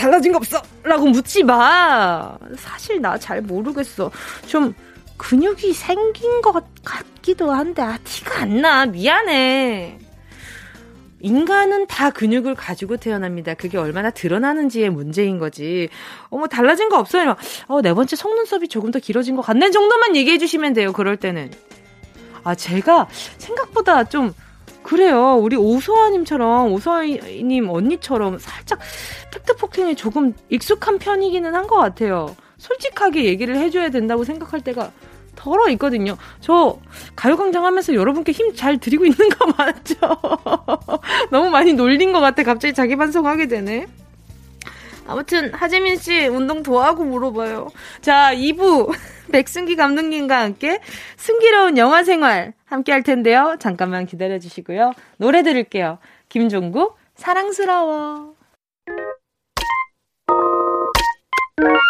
달라진 0.00 0.32
거 0.32 0.38
없어? 0.38 0.60
라고 0.82 1.06
묻지 1.06 1.42
마. 1.44 2.36
사실 2.56 3.00
나 3.02 3.18
잘 3.18 3.42
모르겠어. 3.42 4.10
좀 4.46 4.74
근육이 5.18 5.74
생긴 5.74 6.40
것 6.40 6.64
같기도 6.82 7.52
한데, 7.52 7.82
아, 7.82 7.98
티가 8.02 8.40
안 8.40 8.62
나. 8.62 8.86
미안해. 8.86 9.98
인간은 11.22 11.86
다 11.86 12.08
근육을 12.08 12.54
가지고 12.54 12.96
태어납니다. 12.96 13.52
그게 13.52 13.76
얼마나 13.76 14.08
드러나는지의 14.08 14.88
문제인 14.88 15.38
거지. 15.38 15.90
어머, 16.30 16.46
달라진 16.46 16.88
거 16.88 16.98
없어요. 16.98 17.36
어, 17.66 17.82
네 17.82 17.92
번째 17.92 18.16
속눈썹이 18.16 18.68
조금 18.68 18.90
더 18.90 18.98
길어진 18.98 19.36
것 19.36 19.42
같네 19.42 19.70
정도만 19.70 20.16
얘기해 20.16 20.38
주시면 20.38 20.72
돼요. 20.72 20.94
그럴 20.94 21.18
때는. 21.18 21.50
아, 22.42 22.54
제가 22.54 23.06
생각보다 23.36 24.04
좀 24.04 24.32
그래요. 24.82 25.34
우리 25.40 25.56
오소아님처럼, 25.56 26.72
오소아님 26.72 27.68
언니처럼 27.68 28.38
살짝 28.38 28.78
팩트 29.32 29.56
폭행에 29.56 29.94
조금 29.94 30.34
익숙한 30.48 30.98
편이기는 30.98 31.54
한 31.54 31.66
것 31.66 31.76
같아요. 31.76 32.34
솔직하게 32.58 33.24
얘기를 33.24 33.56
해줘야 33.56 33.90
된다고 33.90 34.24
생각할 34.24 34.60
때가 34.60 34.90
덜어 35.36 35.68
있거든요. 35.70 36.16
저 36.40 36.78
가요광장 37.16 37.64
하면서 37.64 37.94
여러분께 37.94 38.32
힘 38.32 38.54
잘 38.54 38.78
드리고 38.78 39.06
있는 39.06 39.28
거 39.30 39.46
맞죠? 39.56 39.96
너무 41.30 41.48
많이 41.50 41.72
놀린 41.72 42.12
것 42.12 42.20
같아. 42.20 42.42
갑자기 42.42 42.74
자기 42.74 42.96
반성하게 42.96 43.46
되네. 43.48 43.86
아무튼 45.10 45.52
하재민 45.52 45.96
씨 45.96 46.28
운동 46.28 46.62
좋아하고 46.62 47.04
물어봐요. 47.04 47.68
자, 48.00 48.32
2부 48.32 48.94
백승기 49.32 49.74
감독님과 49.74 50.40
함께 50.40 50.80
승기로운 51.16 51.78
영화 51.78 52.04
생활 52.04 52.54
함께 52.64 52.92
할 52.92 53.02
텐데요. 53.02 53.56
잠깐만 53.58 54.06
기다려 54.06 54.38
주시고요. 54.38 54.92
노래 55.18 55.42
들을게요. 55.42 55.98
김종국 56.28 56.96
사랑스러워. 57.16 58.34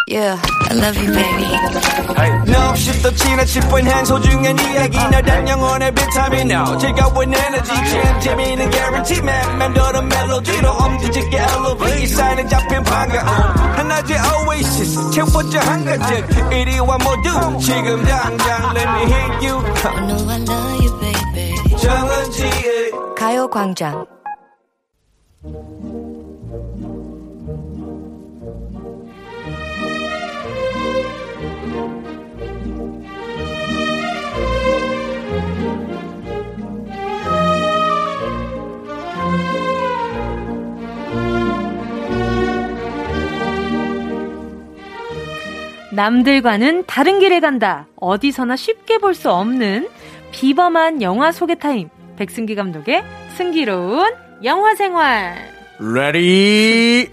Yeah, 0.07 0.37
I 0.69 0.73
love 0.73 0.97
you, 0.97 1.11
baby. 1.13 1.47
No, 2.51 2.69
없이 2.69 3.01
또 3.01 3.13
지나칠 3.13 3.61
뻔한 3.69 4.03
소중한 4.03 4.57
이야기 4.59 4.97
너란 4.97 5.47
영혼의 5.47 5.93
비타민 5.93 6.51
No 6.51 6.77
즐거운 6.77 7.33
에너지 7.33 7.67
참 7.73 8.19
재미있는 8.19 8.69
guarantee 8.71 9.19
man. 9.23 9.57
맘대로 9.57 10.01
멜로디로 10.01 10.69
엄지짓게 10.69 11.37
elevate 11.37 12.03
이 12.03 12.07
사인은 12.07 12.49
잡힌 12.49 12.83
반가움 12.83 13.25
하나의 13.77 14.19
oasis 14.47 15.11
채워져 15.11 15.59
한가득 15.59 16.51
이리와 16.51 16.97
모두 16.97 17.59
지금 17.59 18.03
당장 18.03 18.75
let 18.75 18.89
me 18.89 19.03
hit 19.13 19.47
you. 19.47 19.59
I 19.83 20.05
know 20.05 20.29
I 20.29 20.39
love 20.41 20.83
you, 20.83 20.99
baby. 20.99 21.77
정은지의 21.77 22.91
가요광장 23.17 24.05
남들과는 45.91 46.85
다른 46.85 47.19
길을 47.19 47.41
간다. 47.41 47.87
어디서나 47.97 48.55
쉽게 48.55 48.97
볼 48.97 49.13
수 49.13 49.29
없는 49.31 49.89
비범한 50.31 51.01
영화 51.01 51.31
소개 51.31 51.55
타임. 51.55 51.89
백승기 52.17 52.55
감독의 52.55 53.03
승기로운 53.35 54.13
영화 54.43 54.75
생활. 54.75 55.35
Ready 55.79 57.11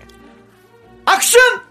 action! 1.11 1.68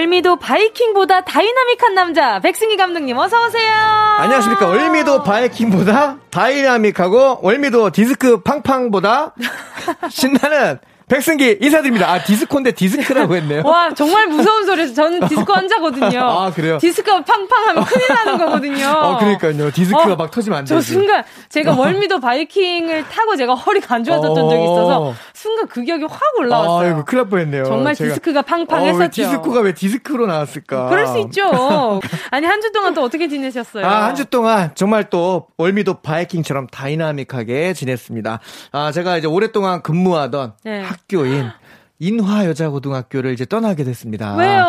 월미도 0.00 0.36
바이킹보다 0.36 1.24
다이나믹한 1.26 1.94
남자 1.94 2.40
백승기 2.40 2.78
감독님 2.78 3.18
어서 3.18 3.44
오세요. 3.44 3.70
안녕하십니까. 4.18 4.66
월미도 4.66 5.24
바이킹보다 5.24 6.16
다이나믹하고 6.30 7.40
월미도 7.42 7.90
디스크 7.90 8.40
팡팡보다 8.42 9.34
신나는 10.08 10.78
백승기 11.10 11.58
인사드립니다. 11.60 12.08
아, 12.08 12.22
디스코인데 12.22 12.70
디스크라고 12.72 13.34
했네요. 13.34 13.62
와, 13.64 13.92
정말 13.92 14.28
무서운 14.28 14.64
소리예요. 14.64 14.94
저는 14.94 15.26
디스크 15.28 15.52
환자거든요. 15.52 16.20
아, 16.22 16.50
그래요? 16.52 16.78
디스크가 16.78 17.24
팡팡 17.24 17.68
하면 17.68 17.84
큰일 17.84 18.06
나는 18.08 18.38
거거든요. 18.38 18.86
어, 18.88 19.18
그러니까요. 19.18 19.72
디스크가 19.72 20.12
어, 20.12 20.16
막 20.16 20.30
터지면 20.30 20.60
안 20.60 20.64
되죠. 20.64 20.76
저 20.76 20.80
순간 20.80 21.24
제가 21.48 21.74
월미도 21.74 22.20
바이킹을 22.20 23.08
타고 23.08 23.34
제가 23.36 23.54
허리가 23.56 23.96
안 23.96 24.04
좋아졌던 24.04 24.50
적이 24.50 24.62
있어서 24.62 25.00
어. 25.02 25.14
순간 25.34 25.66
그 25.66 25.82
기억이 25.82 26.04
확 26.08 26.20
올라왔어요. 26.38 26.86
아이고, 26.90 27.04
큰일 27.04 27.22
날 27.22 27.28
뻔했네요. 27.30 27.64
정말. 27.64 27.94
디스크가 27.96 28.42
팡팡했었죠. 28.42 29.04
어, 29.04 29.08
디스코가 29.08 29.60
왜 29.60 29.74
디스크로 29.74 30.26
나왔을까? 30.28 30.88
그럴 30.90 31.06
수 31.08 31.18
있죠. 31.18 32.00
아니, 32.30 32.46
한 32.46 32.60
주 32.60 32.70
동안 32.72 32.92
또 32.94 33.02
어떻게 33.02 33.26
지내셨어요? 33.26 33.84
아, 33.86 34.04
한 34.04 34.14
주 34.14 34.26
동안 34.26 34.70
정말 34.74 35.08
또 35.10 35.46
월미도 35.56 36.02
바이킹처럼 36.02 36.66
다이나믹하게 36.66 37.72
지냈습니다. 37.72 38.40
아, 38.72 38.92
제가 38.92 39.16
이제 39.16 39.26
오랫동안 39.26 39.82
근무하던 39.82 40.52
네. 40.64 40.82
학 40.82 40.99
교인 41.08 41.50
인화여자고등학교를 41.98 43.32
이제 43.32 43.44
떠나게 43.44 43.84
됐습니다. 43.84 44.36
왜요? 44.36 44.64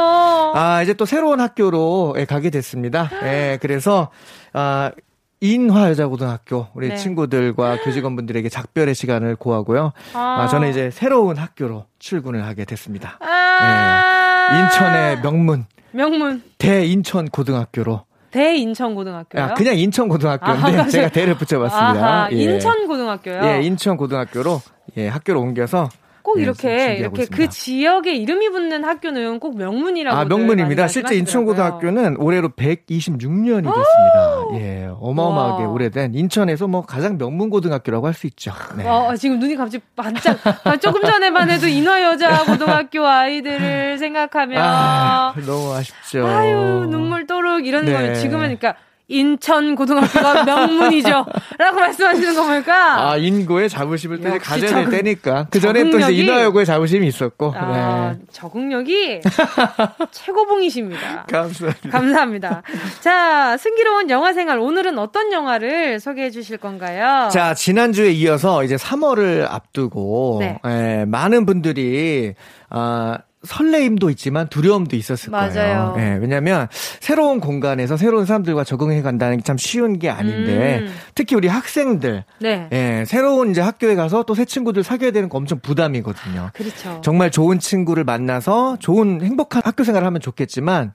아, 0.54 0.82
이제 0.84 0.94
또 0.94 1.06
새로운 1.06 1.40
학교로 1.40 2.16
예, 2.18 2.26
가게 2.26 2.50
됐습니다. 2.50 3.10
예, 3.24 3.58
그래서, 3.62 4.10
아, 4.54 4.92
인화여자고등학교 5.40 6.68
우리 6.76 6.90
네. 6.90 6.96
친구들과 6.96 7.82
교직원분들에게 7.84 8.48
작별의 8.50 8.94
시간을 8.94 9.36
고하고요. 9.38 9.92
아. 10.14 10.20
아, 10.20 10.48
저는 10.48 10.70
이제 10.70 10.92
새로운 10.92 11.38
학교로 11.38 11.86
출근을 12.00 12.46
하게 12.46 12.66
됐습니다. 12.66 13.18
아. 13.22 14.52
예, 14.54 14.60
인천의 14.60 15.22
명문 15.22 15.66
명문 15.92 16.44
대인천 16.58 17.30
고등학교로 17.30 18.06
대인천 18.30 18.94
고등학교요? 18.96 19.44
아, 19.44 19.54
그냥 19.56 19.78
인천 19.78 20.08
고등학교인데 20.08 20.80
아, 20.80 20.88
제가 20.88 21.10
대를 21.10 21.36
붙여봤습니다. 21.36 22.08
아하, 22.08 22.30
예. 22.32 22.36
인천 22.36 22.88
고등학교요? 22.88 23.42
예, 23.44 23.62
인천 23.64 23.98
고등학교로 23.98 24.62
예, 24.98 25.08
학교로 25.08 25.42
옮겨서 25.42 25.90
꼭 26.24 26.38
네, 26.38 26.44
이렇게 26.44 26.96
이렇게 26.96 27.26
그 27.26 27.50
지역에 27.50 28.14
이름이 28.14 28.50
붙는 28.50 28.84
학교는 28.84 29.40
꼭 29.40 29.58
명문이라고 29.58 30.18
아 30.18 30.26
명문입니다. 30.26 30.88
실제 30.88 31.16
인천고등학교는 31.16 32.18
올해로 32.18 32.50
126년이 32.50 33.64
됐습니다. 33.64 34.46
예, 34.54 34.90
어마어마하게 35.00 35.64
와. 35.64 35.70
오래된 35.70 36.14
인천에서 36.16 36.68
뭐 36.68 36.82
가장 36.84 37.18
명문 37.18 37.50
고등학교라고 37.50 38.08
할 38.08 38.14
수 38.14 38.28
있죠. 38.28 38.52
네. 38.78 38.86
어, 38.88 39.16
지금 39.16 39.40
눈이 39.40 39.56
갑자기 39.56 39.84
반짝. 39.96 40.38
아, 40.66 40.78
조금 40.78 41.02
전에만 41.02 41.50
해도 41.50 41.68
인화여자 41.68 42.44
고등학교 42.46 43.06
아이들을 43.08 43.98
생각하면 43.98 44.62
아, 44.62 45.34
너무 45.46 45.74
아쉽죠. 45.74 46.28
아유 46.28 46.86
눈물 46.90 47.26
또룩 47.26 47.66
이런 47.66 47.86
네. 47.86 47.94
걸 47.94 48.14
지금은 48.16 48.40
그러니까. 48.58 48.76
인천 49.12 49.76
고등학교가 49.76 50.44
명문이죠. 50.46 51.26
라고 51.58 51.76
말씀하시는 51.76 52.36
겁니까? 52.36 53.12
아, 53.12 53.18
인고의 53.18 53.70
자부심을 53.70 54.22
때 54.22 54.38
가져야 54.38 54.74
될 54.74 54.90
때니까. 54.90 55.48
그 55.52 55.60
전에 55.60 55.90
또 55.90 56.00
이제 56.00 56.14
인하여고의 56.14 56.66
자부심이 56.66 57.06
있었고. 57.08 57.54
아, 57.56 58.16
네. 58.18 58.26
적응력이 58.32 59.22
최고봉이십니다. 60.12 61.26
감사합니다. 61.30 61.90
감사합니다. 61.92 62.64
자, 63.02 63.58
승기로운 63.58 64.10
영화 64.10 64.34
생활. 64.34 64.60
오늘은 64.60 64.98
어떤 64.98 65.32
영화를 65.32 66.00
소개해 66.00 66.30
주실 66.30 66.58
건가요? 66.58 67.30
자, 67.30 67.54
지난주에 67.54 68.12
이어서 68.12 68.64
이제 68.64 68.76
3월을 68.76 69.46
앞두고, 69.50 70.38
네. 70.42 70.60
예, 70.66 71.06
많은 71.06 71.46
분들이, 71.46 72.34
아, 72.70 73.18
설레임도 73.44 74.10
있지만 74.12 74.48
두려움도 74.50 74.96
있었을 74.96 75.32
맞아요. 75.32 75.52
거예요. 75.52 75.94
네, 75.98 76.18
왜냐하면 76.22 76.68
새로운 77.00 77.40
공간에서 77.40 77.98
새로운 77.98 78.26
사람들과 78.26 78.64
적응해 78.64 79.02
간다는 79.02 79.38
게 79.38 79.44
참 79.44 79.58
쉬운 79.58 79.98
게 80.00 80.10
아닌데 80.10 80.80
음. 80.84 80.94
특히 81.16 81.36
우리 81.36 81.48
학생들, 81.48 82.24
네. 82.40 82.68
예, 82.72 83.04
새로운 83.08 83.50
이제 83.52 83.62
학교에 83.62 83.96
가서 83.96 84.24
또 84.24 84.36
새 84.36 84.46
친구들 84.46 84.84
사귀어야 84.84 85.12
되는 85.12 85.28
거 85.30 85.38
엄청 85.38 85.60
부담이거든요. 85.60 86.52
그렇죠. 86.54 87.02
정말 87.04 87.32
좋은 87.32 87.58
친구를 87.60 88.04
만나서 88.04 88.78
좋은 88.80 89.22
행복한 89.22 89.62
학교 89.66 89.84
생활을 89.84 90.06
하면 90.06 90.22
좋겠지만 90.22 90.94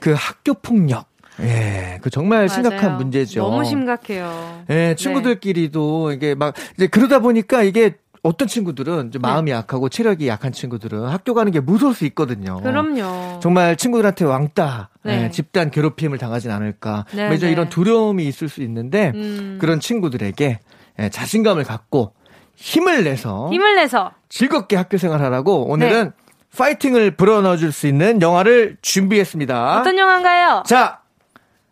그 0.00 0.14
학교 0.16 0.54
폭력 0.54 1.06
예, 1.40 1.98
그 2.00 2.10
정말 2.10 2.46
맞아요. 2.46 2.48
심각한 2.48 2.96
문제죠. 2.96 3.40
너무 3.40 3.64
심각해요. 3.64 4.62
예, 4.70 4.74
네. 4.74 4.94
친구들끼리도 4.94 6.12
이게 6.12 6.34
막 6.34 6.54
이제 6.76 6.86
그러다 6.86 7.18
보니까 7.18 7.62
이게 7.62 7.96
어떤 8.24 8.48
친구들은 8.48 9.12
좀 9.12 9.20
네. 9.22 9.28
마음이 9.28 9.50
네. 9.50 9.56
약하고 9.56 9.90
체력이 9.90 10.26
약한 10.28 10.50
친구들은 10.50 11.04
학교 11.08 11.34
가는 11.34 11.52
게 11.52 11.60
무서울 11.60 11.94
수 11.94 12.06
있거든요. 12.06 12.56
그럼요. 12.62 13.38
정말 13.40 13.76
친구들한테 13.76 14.24
왕따, 14.24 14.88
네. 15.02 15.16
네, 15.24 15.30
집단 15.30 15.70
괴롭힘을 15.70 16.16
당하진 16.16 16.50
않을까. 16.50 17.04
네, 17.12 17.28
매저 17.28 17.46
네. 17.46 17.52
이런 17.52 17.68
두려움이 17.68 18.24
있을 18.26 18.48
수 18.48 18.62
있는데 18.62 19.12
음. 19.14 19.58
그런 19.60 19.78
친구들에게 19.78 20.58
예, 21.00 21.08
자신감을 21.10 21.64
갖고 21.64 22.14
힘을 22.56 23.04
내서 23.04 23.50
힘을 23.52 23.76
내서 23.76 24.12
즐겁게 24.30 24.76
학교 24.76 24.96
생활하라고 24.96 25.66
오늘은 25.66 26.04
네. 26.04 26.10
파이팅을 26.56 27.16
불어넣어 27.16 27.56
줄 27.58 27.72
수 27.72 27.86
있는 27.86 28.22
영화를 28.22 28.78
준비했습니다. 28.80 29.80
어떤 29.80 29.98
영화인가요? 29.98 30.62
자, 30.66 31.00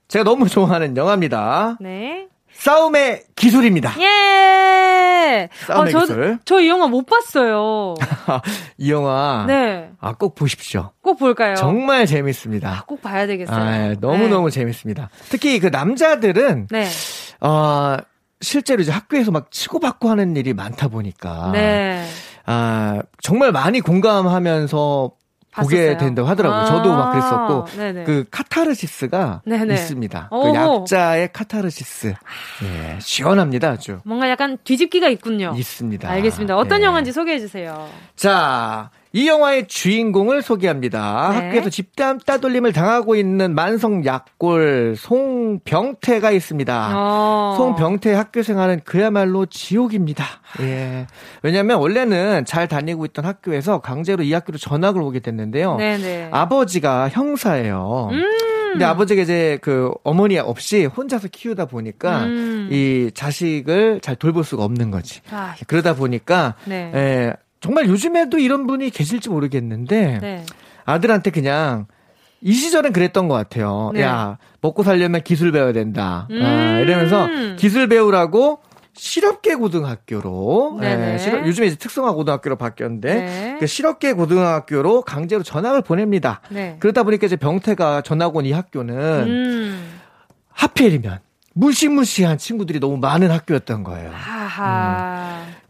제가 0.09 0.25
너무 0.25 0.49
좋아하는 0.49 0.97
영화입니다. 0.99 1.79
네. 1.81 2.27
싸움의 2.55 3.25
기술입니다. 3.35 3.95
예. 4.01 5.49
싸움의 5.67 5.95
어, 5.95 5.99
기술. 6.01 6.39
저 6.45 6.61
이 6.61 6.69
영화 6.69 6.87
못 6.87 7.05
봤어요. 7.07 7.95
이 8.79 8.91
영화. 8.93 9.45
네. 9.47 9.91
아, 10.01 10.13
꼭 10.15 10.35
보십시오. 10.35 10.91
꼭 11.03 11.19
볼까요? 11.19 11.55
정말 11.57 12.07
재밌습니다. 12.07 12.71
아, 12.71 12.83
꼭 12.87 13.03
봐야 13.03 13.27
되겠어요. 13.27 13.57
아, 13.59 13.95
너무너무 14.01 14.51
네. 14.51 14.55
재밌습니다. 14.61 15.11
특히 15.29 15.59
그 15.59 15.67
남자들은. 15.69 16.69
네. 16.71 16.89
어, 17.41 17.97
실제로 18.41 18.83
이제 18.83 18.93
학교에서 18.93 19.31
막 19.31 19.51
치고받고 19.51 20.09
하는 20.11 20.37
일이 20.37 20.53
많다 20.53 20.89
보니까. 20.89 21.51
네. 21.53 22.07
아, 22.47 23.01
정말 23.23 23.53
많이 23.53 23.81
공감하면서 23.81 25.11
보게 25.55 25.97
된다고 25.97 26.29
하더라고요. 26.29 26.61
아~ 26.61 26.65
저도 26.65 26.91
막 26.93 27.11
그랬었고 27.13 27.67
네네. 27.77 28.05
그 28.05 28.25
카타르시스가 28.31 29.43
네네. 29.45 29.75
있습니다. 29.75 30.31
그 30.31 30.55
약자의 30.55 31.33
카타르시스. 31.33 32.15
예, 32.65 32.99
시원합니다, 33.01 33.71
아주. 33.71 34.01
뭔가 34.05 34.29
약간 34.31 34.59
뒤집기가 34.65 35.09
있군요. 35.09 35.55
있습니다. 35.57 36.09
알겠습니다. 36.09 36.57
어떤 36.57 36.81
예. 36.81 36.85
영화인지 36.87 37.13
소개해 37.13 37.39
주세요. 37.39 37.89
자, 38.17 38.91
이 39.15 39.29
영화의 39.29 39.69
주인공을 39.69 40.41
소개합니다. 40.43 41.31
네. 41.33 41.37
학교에서 41.37 41.71
집단 41.71 42.19
따돌림을 42.25 42.73
당하고 42.73 43.15
있는 43.15 43.55
만성 43.55 44.05
약골 44.05 44.97
송병태가 44.97 46.31
있습니다. 46.31 46.93
어. 46.95 47.55
송병태 47.59 48.15
학교 48.15 48.43
생활은 48.43 48.81
그야말로 48.85 49.45
지옥입니다. 49.47 50.25
예. 50.61 51.07
왜냐하면 51.43 51.79
원래는 51.79 52.47
잘 52.47 52.69
다니고 52.69 53.05
있던 53.07 53.25
학교에서 53.27 53.81
강제로 53.81 54.23
이 54.23 54.33
학교로 54.33 54.57
전학을 54.59 55.03
오게 55.03 55.21
됐는데요. 55.21 55.77
네네. 55.77 56.29
아버지가 56.33 57.11
형사예요. 57.11 58.09
음. 58.13 58.23
근데 58.73 58.87
아버지가 58.87 59.21
이제 59.23 59.59
그 59.61 59.91
어머니 60.03 60.39
없이 60.39 60.87
혼자서 60.87 61.29
키우다 61.29 61.67
보니까 61.67 62.25
음. 62.25 62.69
이 62.73 63.11
자식을 63.13 64.01
잘 64.01 64.17
돌볼 64.17 64.45
수가 64.45 64.65
없는 64.65 64.91
거지. 64.91 65.21
아. 65.31 65.55
그러다 65.67 65.95
보니까 65.95 66.55
네. 66.65 66.91
예, 66.95 67.33
정말 67.63 67.89
요즘에도 67.89 68.39
이런 68.39 68.67
분이 68.67 68.91
계실지 68.91 69.31
모르겠는데 69.31 70.19
네. 70.21 70.47
아들한테 70.85 71.31
그냥 71.31 71.87
이 72.41 72.53
시절엔 72.53 72.93
그랬던 72.93 73.29
것 73.29 73.35
같아요. 73.35 73.93
네. 73.95 74.03
야 74.03 74.37
먹고 74.61 74.83
살려면 74.83 75.23
기술 75.23 75.53
배워야 75.53 75.73
된다. 75.73 76.27
아, 76.29 76.33
음~ 76.33 76.43
아, 76.43 76.79
이러면서 76.81 77.29
기술 77.57 77.89
배우라고 77.89 78.59
실업계 78.95 79.55
고등학교로 79.55 80.77
네, 80.81 81.17
실업, 81.19 81.47
요즘에 81.47 81.69
이제 81.69 81.77
특성화 81.77 82.13
고등학교로 82.13 82.57
바뀌었는데 82.57 83.15
네. 83.15 83.57
그 83.59 83.67
실업계 83.67 84.13
고등학교로 84.13 85.03
강제로 85.03 85.43
전학을 85.43 85.83
보냅니다. 85.83 86.41
네. 86.51 86.77
그러다 86.81 87.05
보니까 87.05 87.27
이제 87.27 87.37
병태가 87.37 88.03
전학 88.03 88.37
온 88.37 88.45
이 88.45 88.53
학교는 88.53 88.95
음. 89.29 90.01
하필이면 90.51 91.21
무시무시한 91.55 92.39
친구들이 92.39 92.81
너무 92.81 92.97
많은 92.97 93.31
학교였던 93.31 93.85
거예요. 93.85 94.09
음. 94.11 94.15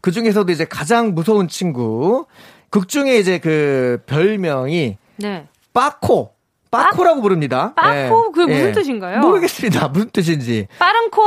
그 0.03 0.11
중에서도 0.11 0.51
이제 0.51 0.65
가장 0.65 1.15
무서운 1.15 1.47
친구, 1.47 2.25
극 2.69 2.89
중에 2.89 3.17
이제 3.19 3.39
그 3.39 4.03
별명이 4.05 4.97
네. 5.15 5.47
빠코. 5.71 6.33
빠코라고 6.69 7.21
부릅니다. 7.21 7.73
빠코? 7.73 7.95
예. 7.95 8.31
그게 8.33 8.53
무슨 8.53 8.67
예. 8.67 8.71
뜻인가요? 8.73 9.21
모르겠습니다. 9.21 9.87
무슨 9.87 10.09
뜻인지. 10.09 10.67
빠른 10.77 11.09
코? 11.09 11.21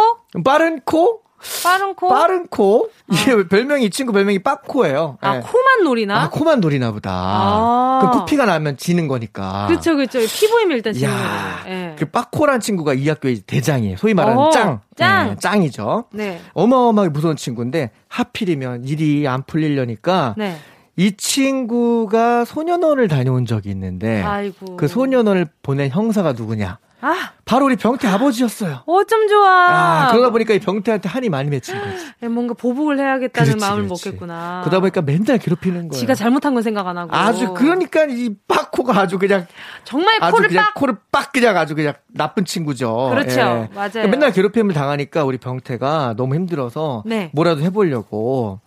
빠른 0.44 0.80
코? 0.84 1.22
빠른 1.62 1.94
코? 1.94 2.08
빠른 2.08 2.46
코? 2.48 2.90
이게 3.12 3.32
아. 3.32 3.44
별명이, 3.48 3.84
이 3.84 3.90
친구 3.90 4.12
별명이 4.12 4.40
빠코예요. 4.40 5.18
아, 5.20 5.34
네. 5.34 5.40
코만 5.40 5.84
노리나? 5.84 6.22
아, 6.22 6.30
코만 6.30 6.60
노리나 6.60 6.92
보다. 6.92 7.10
아. 7.12 8.00
그 8.02 8.18
코피가 8.18 8.46
나면 8.46 8.76
지는 8.76 9.08
거니까. 9.08 9.66
그쵸, 9.68 9.96
그쵸. 9.96 10.18
피부임면 10.20 10.76
일단 10.76 10.92
지는 10.92 11.12
거예요. 11.12 11.28
네. 11.66 11.96
그 11.98 12.06
빠코란 12.06 12.60
친구가 12.60 12.94
이 12.94 13.08
학교의 13.08 13.42
대장이에요. 13.46 13.96
소위 13.96 14.14
말하는 14.14 14.38
오, 14.38 14.50
짱. 14.50 14.80
짱. 14.96 15.28
네, 15.28 15.36
짱이죠. 15.38 16.06
네. 16.12 16.40
어마어마하게 16.54 17.10
무서운 17.10 17.36
친구인데, 17.36 17.90
하필이면 18.08 18.84
일이 18.84 19.26
안 19.28 19.42
풀리려니까. 19.42 20.34
네. 20.36 20.56
이 20.98 21.14
친구가 21.14 22.46
소년원을 22.46 23.08
다녀온 23.08 23.44
적이 23.44 23.68
있는데 23.68 24.22
아이고. 24.22 24.76
그 24.76 24.88
소년원을 24.88 25.46
보낸 25.62 25.90
형사가 25.90 26.32
누구냐? 26.32 26.78
아. 27.06 27.30
바로 27.44 27.66
우리 27.66 27.76
병태 27.76 28.08
아버지였어요. 28.08 28.82
어쩜 28.86 29.28
좋아. 29.28 29.48
아, 29.48 30.08
그러다 30.10 30.30
보니까 30.30 30.54
이 30.54 30.58
병태한테 30.58 31.08
한이 31.08 31.28
많이 31.28 31.48
맺힌 31.48 31.78
거지. 31.80 32.06
예, 32.24 32.26
뭔가 32.28 32.54
보복을 32.54 32.98
해야겠다는 32.98 33.50
그렇지, 33.52 33.64
마음을 33.64 33.84
그렇지. 33.84 34.08
먹겠구나. 34.08 34.62
그러다 34.64 34.80
보니까 34.80 35.02
맨날 35.02 35.38
괴롭히는 35.38 35.88
거야. 35.88 36.00
지가 36.00 36.14
잘못한 36.16 36.54
건 36.54 36.64
생각 36.64 36.88
안 36.88 36.98
하고. 36.98 37.14
아주 37.14 37.54
그러니까 37.54 38.04
이 38.06 38.30
빡코가 38.48 38.98
아주 38.98 39.18
그냥 39.18 39.46
정말 39.84 40.16
아주 40.20 40.32
코를 40.34 40.48
그냥 40.48 40.64
빡 40.64 40.74
코를 40.74 40.96
빡 41.12 41.32
그냥 41.32 41.56
아주 41.56 41.76
그냥 41.76 41.94
나쁜 42.08 42.44
친구죠. 42.44 43.10
그렇죠. 43.10 43.40
예. 43.40 43.44
맞아요. 43.74 43.90
그러니까 43.92 44.08
맨날 44.08 44.32
괴롭힘을 44.32 44.74
당하니까 44.74 45.22
우리 45.24 45.38
병태가 45.38 46.14
너무 46.16 46.34
힘들어서 46.34 47.04
네. 47.06 47.30
뭐라도 47.32 47.62
해 47.62 47.70
보려고 47.70 48.58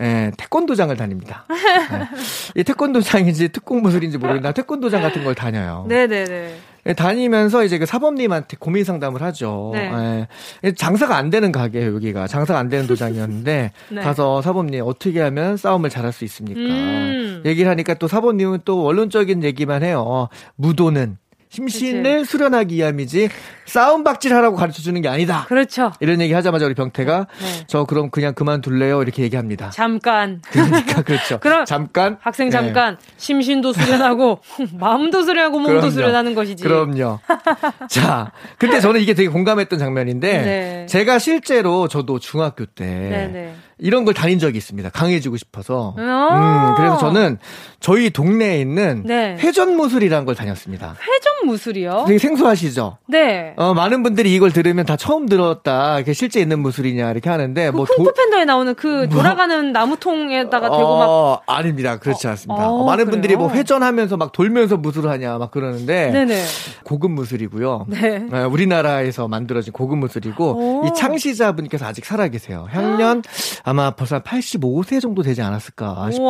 예, 0.00 0.32
태권도장을 0.38 0.96
다닙니다. 0.96 1.44
예. 2.56 2.60
이 2.60 2.64
태권도장인지 2.64 3.50
특공무술인지 3.50 4.16
모르겠는데 4.16 4.54
태권도장 4.54 5.02
같은 5.02 5.22
걸 5.22 5.34
다녀요. 5.34 5.84
네 5.86 6.06
네 6.06 6.24
네. 6.24 6.58
예, 6.86 6.94
다니면서 6.94 7.64
이제 7.64 7.78
그 7.78 7.86
사범님한테 7.86 8.56
고민 8.58 8.84
상담을 8.84 9.22
하죠. 9.22 9.70
네. 9.72 10.26
예, 10.64 10.72
장사가 10.72 11.16
안 11.16 11.30
되는 11.30 11.52
가게예요, 11.52 11.94
여기가. 11.94 12.26
장사가 12.26 12.58
안 12.58 12.68
되는 12.68 12.86
도장이었는데 12.86 13.70
네. 13.90 14.00
가서 14.00 14.42
사범님 14.42 14.82
어떻게 14.84 15.20
하면 15.20 15.56
싸움을 15.56 15.90
잘할 15.90 16.12
수 16.12 16.24
있습니까? 16.24 16.60
음. 16.60 17.42
얘기를 17.44 17.70
하니까 17.70 17.94
또 17.94 18.08
사범님은 18.08 18.60
또 18.64 18.82
원론적인 18.82 19.44
얘기만 19.44 19.84
해요. 19.84 20.28
무도는 20.56 21.18
심신을. 21.52 22.24
수련하기 22.24 22.74
위함이지 22.76 23.28
싸움 23.66 24.04
박질하라고 24.04 24.56
가르쳐 24.56 24.80
주는 24.82 25.00
게 25.02 25.08
아니다. 25.08 25.44
그렇죠. 25.48 25.92
이런 26.00 26.20
얘기 26.20 26.32
하자마자 26.32 26.66
우리 26.66 26.74
병태가 26.74 27.26
네. 27.40 27.64
저 27.66 27.84
그럼 27.84 28.10
그냥 28.10 28.34
그만둘래요 28.34 29.02
이렇게 29.02 29.22
얘기합니다. 29.22 29.70
잠깐. 29.70 30.40
그러니까 30.50 31.02
그렇죠. 31.02 31.38
그럼 31.40 31.64
잠깐 31.64 32.16
학생 32.20 32.50
잠깐 32.50 32.96
네. 32.98 33.12
심신도 33.18 33.72
수련하고 33.72 34.40
마음도 34.78 35.22
수련하고 35.22 35.58
몸도 35.58 35.72
그럼요. 35.74 35.90
수련하는 35.90 36.34
것이지. 36.34 36.64
그럼요. 36.64 37.20
자, 37.88 38.32
근데 38.58 38.80
저는 38.80 39.00
이게 39.00 39.14
되게 39.14 39.28
공감했던 39.28 39.78
장면인데 39.78 40.42
네. 40.42 40.86
제가 40.86 41.18
실제로 41.18 41.86
저도 41.88 42.18
중학교 42.18 42.64
때 42.66 42.84
네, 42.84 43.28
네. 43.28 43.54
이런 43.78 44.04
걸 44.04 44.14
다닌 44.14 44.38
적이 44.38 44.58
있습니다. 44.58 44.90
강해지고 44.90 45.36
싶어서. 45.36 45.94
음, 45.98 46.74
그래서 46.76 46.98
저는 46.98 47.38
저희 47.80 48.10
동네에 48.10 48.60
있는 48.60 49.02
네. 49.04 49.36
회전무술이라는 49.38 50.24
걸 50.24 50.34
다녔습니다. 50.34 50.94
회전무술이요? 51.06 52.04
되게 52.06 52.18
생소하시죠? 52.18 52.98
네. 53.08 53.54
어, 53.56 53.74
많은 53.74 54.02
분들이 54.02 54.34
이걸 54.34 54.52
들으면 54.52 54.86
다 54.86 54.96
처음 54.96 55.26
들었다. 55.26 55.98
이게 55.98 56.12
실제 56.12 56.40
있는 56.40 56.60
무술이냐 56.60 57.10
이렇게 57.10 57.28
하는데 57.30 57.70
그 57.70 57.76
뭐 57.76 57.86
쿵푸팬더에 57.86 58.44
나오는 58.44 58.74
그 58.74 58.86
뭐? 58.86 59.06
돌아가는 59.08 59.60
뭐? 59.62 59.72
나무통에다가 59.72 60.70
대고 60.70 60.82
어, 60.84 61.30
막 61.30 61.42
아닙니다. 61.46 61.98
그렇지 61.98 62.28
않습니다. 62.28 62.70
어, 62.70 62.74
어, 62.82 62.84
많은 62.86 63.04
그래요? 63.06 63.10
분들이 63.10 63.36
뭐 63.36 63.50
회전하면서 63.50 64.16
막 64.16 64.30
돌면서 64.32 64.76
무술하냐 64.76 65.38
막 65.38 65.50
그러는데 65.50 66.10
네네. 66.12 66.42
고급 66.84 67.10
무술이고요. 67.10 67.86
네. 67.88 68.18
네, 68.20 68.44
우리나라에서 68.44 69.26
만들어진 69.28 69.72
고급 69.72 69.98
무술이고 69.98 70.82
오. 70.82 70.86
이 70.86 70.90
창시자분께서 70.94 71.84
아직 71.86 72.04
살아 72.04 72.28
계세요. 72.28 72.66
향년 72.70 73.22
아마 73.64 73.92
벌써 73.92 74.20
85세 74.20 75.00
정도 75.00 75.22
되지 75.22 75.42
않았을까 75.42 76.10
싶은데. 76.10 76.28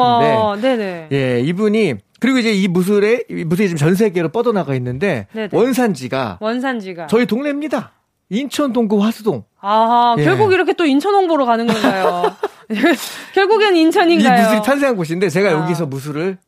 예, 1.12 1.40
이분이 1.40 1.94
그리고 2.20 2.38
이제 2.38 2.52
이 2.52 2.68
무술에 2.68 3.24
무술이 3.28 3.68
지금 3.68 3.76
전 3.76 3.94
세계로 3.94 4.28
뻗어나가 4.28 4.74
있는데 4.74 5.26
네네. 5.32 5.48
원산지가 5.52 6.38
원산지가 6.40 7.06
저희 7.08 7.26
동네입니다. 7.26 7.92
인천 8.30 8.72
동구 8.72 9.02
화수동. 9.02 9.44
아, 9.60 10.14
예. 10.18 10.24
결국 10.24 10.52
이렇게 10.52 10.72
또 10.72 10.84
인천 10.84 11.14
홍보로 11.14 11.44
가는 11.46 11.66
건가요? 11.66 12.34
결국엔 13.34 13.76
인천인가요? 13.76 14.38
이 14.40 14.42
무술이 14.44 14.62
탄생한 14.62 14.96
곳인데 14.96 15.28
제가 15.28 15.50
아. 15.50 15.52
여기서 15.52 15.86
무술을 15.86 16.38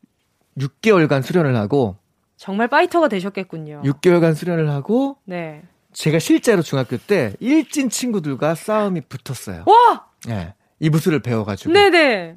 6개월간 0.59 1.23
수련을 1.23 1.57
하고 1.57 1.97
정말 2.37 2.69
파이터가 2.69 3.09
되셨겠군요. 3.09 3.83
6개월간 3.85 4.35
수련을 4.35 4.71
하고 4.71 5.17
네. 5.25 5.63
제가 5.93 6.19
실제로 6.19 6.63
중학교 6.63 6.97
때 6.97 7.35
일진 7.41 7.89
친구들과 7.91 8.55
싸움이 8.55 9.03
붙었어요. 9.03 9.65
와! 9.67 10.07
예. 10.29 10.55
이 10.85 10.91
무술을 10.91 11.21
배워가지고. 11.21 11.73
네네. 11.73 12.37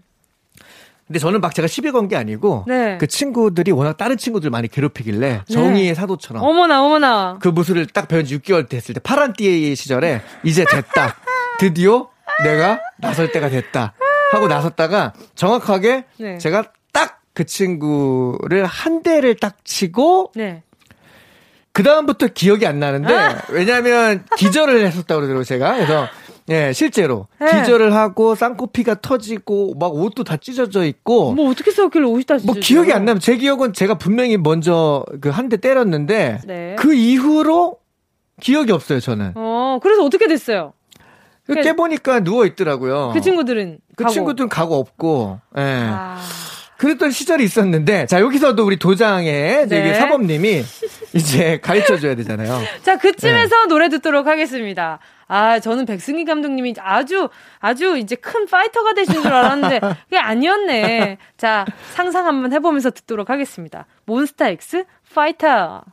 근데 1.07 1.19
저는 1.19 1.39
막 1.41 1.53
제가 1.55 1.67
시비 1.67 1.91
건 1.91 2.07
게 2.07 2.15
아니고 2.15 2.65
네. 2.67 2.97
그 2.99 3.07
친구들이 3.07 3.71
워낙 3.71 3.97
다른 3.97 4.17
친구들 4.17 4.49
많이 4.49 4.67
괴롭히길래 4.67 5.43
정의의 5.51 5.87
네. 5.89 5.93
사도처럼 5.93 6.41
어머나 6.43 6.83
어머나 6.83 7.37
그 7.41 7.47
무술을 7.49 7.87
딱 7.87 8.07
배운 8.07 8.25
지 8.25 8.37
6개월 8.39 8.67
됐을 8.67 8.93
때 8.93 8.99
파란 9.01 9.33
띠의 9.33 9.75
시절에 9.75 10.21
이제 10.43 10.65
됐다 10.69 11.15
드디어 11.59 12.09
내가 12.43 12.79
나설 12.97 13.31
때가 13.31 13.49
됐다 13.49 13.93
하고 14.31 14.47
나섰다가 14.47 15.13
정확하게 15.35 16.05
네. 16.19 16.37
제가 16.37 16.63
딱 16.93 17.17
그 17.33 17.45
친구를 17.45 18.65
한 18.65 19.03
대를 19.03 19.35
딱 19.35 19.63
치고 19.63 20.31
네. 20.35 20.63
그 21.71 21.83
다음부터 21.83 22.29
기억이 22.33 22.65
안 22.65 22.79
나는데 22.79 23.13
왜냐하면 23.49 24.25
기절을 24.37 24.83
했었다고 24.87 25.21
그러더라고 25.21 25.41
요 25.41 25.43
제가 25.43 25.75
그래서 25.75 26.07
예, 26.49 26.71
실제로 26.73 27.27
네. 27.39 27.59
기절을 27.59 27.93
하고 27.93 28.35
쌍코피가 28.35 29.01
터지고 29.01 29.73
막 29.79 29.93
옷도 29.93 30.23
다 30.23 30.37
찢어져 30.37 30.85
있고 30.85 31.33
뭐 31.33 31.49
어떻게 31.49 31.71
써길래 31.71 32.05
옷이 32.05 32.23
다 32.23 32.37
찢어져? 32.37 32.53
뭐 32.53 32.61
기억이 32.61 32.93
안 32.93 33.03
나면 33.05 33.19
제 33.19 33.35
기억은 33.37 33.73
제가 33.73 33.95
분명히 33.97 34.37
먼저 34.37 35.03
그 35.21 35.29
한 35.29 35.49
대 35.49 35.57
때렸는데 35.57 36.39
네. 36.45 36.75
그 36.79 36.93
이후로 36.93 37.77
기억이 38.41 38.71
없어요 38.71 38.99
저는. 38.99 39.33
어, 39.35 39.79
그래서 39.81 40.03
어떻게 40.03 40.27
됐어요? 40.27 40.73
그 41.45 41.55
깨보니까 41.55 42.19
누워 42.21 42.45
있더라고요. 42.45 43.11
그 43.13 43.21
친구들은 43.21 43.79
그 43.95 44.03
가고. 44.03 44.13
친구들은 44.13 44.49
가고 44.49 44.75
없고. 44.75 45.39
예. 45.57 45.61
아... 45.61 46.17
그랬던 46.77 47.09
시절이 47.09 47.43
있었는데, 47.43 48.05
자, 48.05 48.19
여기서도 48.21 48.63
우리 48.63 48.77
도장에 48.77 49.65
네. 49.67 49.93
사범님이 49.95 50.63
이제 51.13 51.57
가르쳐 51.59 51.97
줘야 51.97 52.13
되잖아요. 52.15 52.59
자, 52.83 52.97
그쯤에서 52.99 53.61
네. 53.63 53.67
노래 53.67 53.89
듣도록 53.89 54.27
하겠습니다. 54.27 54.99
아, 55.27 55.59
저는 55.59 55.85
백승기 55.85 56.25
감독님이 56.25 56.75
아주, 56.79 57.29
아주 57.59 57.97
이제 57.97 58.15
큰 58.15 58.45
파이터가 58.45 58.93
되신 58.93 59.21
줄 59.21 59.31
알았는데, 59.31 59.79
그게 59.79 60.17
아니었네. 60.17 61.17
자, 61.37 61.65
상상 61.93 62.25
한번 62.27 62.53
해보면서 62.53 62.91
듣도록 62.91 63.29
하겠습니다. 63.29 63.85
몬스타 64.05 64.47
X 64.49 64.85
파이터. 65.13 65.83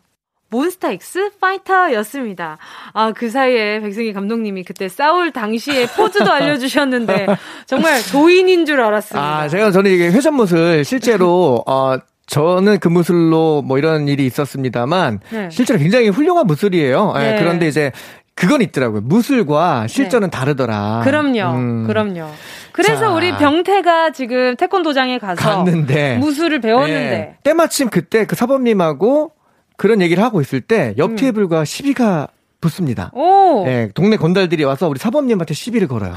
몬스타 0.50 0.92
X 0.92 1.32
파이터였습니다. 1.40 2.58
아, 2.92 3.12
그 3.12 3.28
사이에 3.28 3.80
백승기 3.80 4.12
감독님이 4.12 4.62
그때 4.62 4.88
싸울 4.88 5.32
당시에 5.32 5.86
포즈도 5.96 6.30
알려주셨는데, 6.30 7.26
정말 7.66 8.00
도인인 8.12 8.66
줄 8.66 8.80
알았습니다. 8.80 9.40
아, 9.40 9.48
제가 9.48 9.72
저는 9.72 9.90
이게 9.90 10.10
회전못을 10.10 10.84
실제로, 10.84 11.62
어, 11.66 11.96
저는 12.26 12.78
그 12.78 12.88
무술로 12.88 13.62
뭐 13.62 13.76
이런 13.76 14.08
일이 14.08 14.24
있었습니다만 14.26 15.20
네. 15.30 15.50
실제로 15.50 15.78
굉장히 15.78 16.08
훌륭한 16.08 16.46
무술이에요. 16.46 17.12
네. 17.16 17.32
네, 17.32 17.38
그런데 17.38 17.68
이제 17.68 17.92
그건 18.34 18.62
있더라고요. 18.62 19.00
무술과 19.02 19.86
실전은 19.86 20.30
네. 20.30 20.36
다르더라. 20.36 21.02
그럼요. 21.04 21.56
음. 21.56 21.86
그럼요. 21.86 22.28
그래서 22.72 23.00
자, 23.00 23.10
우리 23.10 23.30
병태가 23.36 24.10
지금 24.10 24.56
태권도장에 24.56 25.18
가서 25.18 25.40
갔는데 25.40 26.18
무술을 26.18 26.60
배웠는데 26.60 27.10
네. 27.10 27.36
때마침 27.44 27.88
그때 27.90 28.26
그 28.26 28.34
사범님하고 28.34 29.32
그런 29.76 30.02
얘기를 30.02 30.22
하고 30.22 30.40
있을 30.40 30.60
때 30.60 30.94
옆 30.98 31.14
테이블과 31.16 31.60
음. 31.60 31.64
시비가 31.64 32.28
붙습니다. 32.60 33.10
오. 33.14 33.64
네, 33.66 33.90
동네 33.94 34.16
건달들이 34.16 34.64
와서 34.64 34.88
우리 34.88 34.98
사범님한테 34.98 35.54
시비를 35.54 35.86
걸어요. 35.86 36.14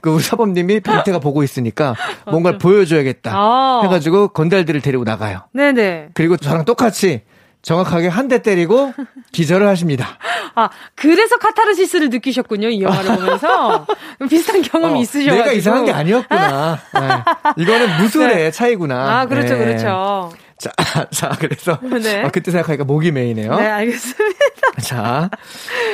그 0.00 0.10
우리 0.10 0.22
사범님이 0.22 0.80
병태가 0.80 1.20
보고 1.20 1.42
있으니까 1.42 1.94
뭔가를 2.26 2.58
보여줘야겠다 2.58 3.32
아. 3.34 3.80
해가지고 3.84 4.28
건달들을 4.28 4.80
데리고 4.82 5.04
나가요. 5.04 5.42
네네. 5.52 6.08
그리고 6.12 6.36
저랑 6.36 6.64
똑같이 6.66 7.22
정확하게 7.64 8.08
한 8.08 8.28
대 8.28 8.40
때리고 8.42 8.92
기절을 9.32 9.66
하십니다. 9.68 10.18
아, 10.54 10.68
그래서 10.94 11.36
카타르시스를 11.38 12.10
느끼셨군요, 12.10 12.68
이 12.68 12.80
영화를 12.82 13.16
보면서. 13.16 13.86
비슷한 14.30 14.62
경험이 14.62 15.00
어, 15.00 15.02
있으셔가지고. 15.02 15.36
내가 15.36 15.52
이상한 15.52 15.84
게 15.84 15.92
아니었구나. 15.92 16.78
네. 16.94 17.62
이거는 17.62 17.96
무술의 18.00 18.36
네. 18.36 18.50
차이구나. 18.50 19.20
아, 19.20 19.26
그렇죠, 19.26 19.54
네. 19.54 19.64
그렇죠. 19.64 20.30
자, 20.64 20.72
자, 21.10 21.28
그래서. 21.38 21.78
네. 21.82 22.22
아, 22.22 22.30
그때 22.30 22.50
생각하니까 22.50 22.84
목이 22.84 23.10
메이네요. 23.12 23.54
네, 23.54 23.66
알겠습니다. 23.66 24.38
자, 24.80 25.30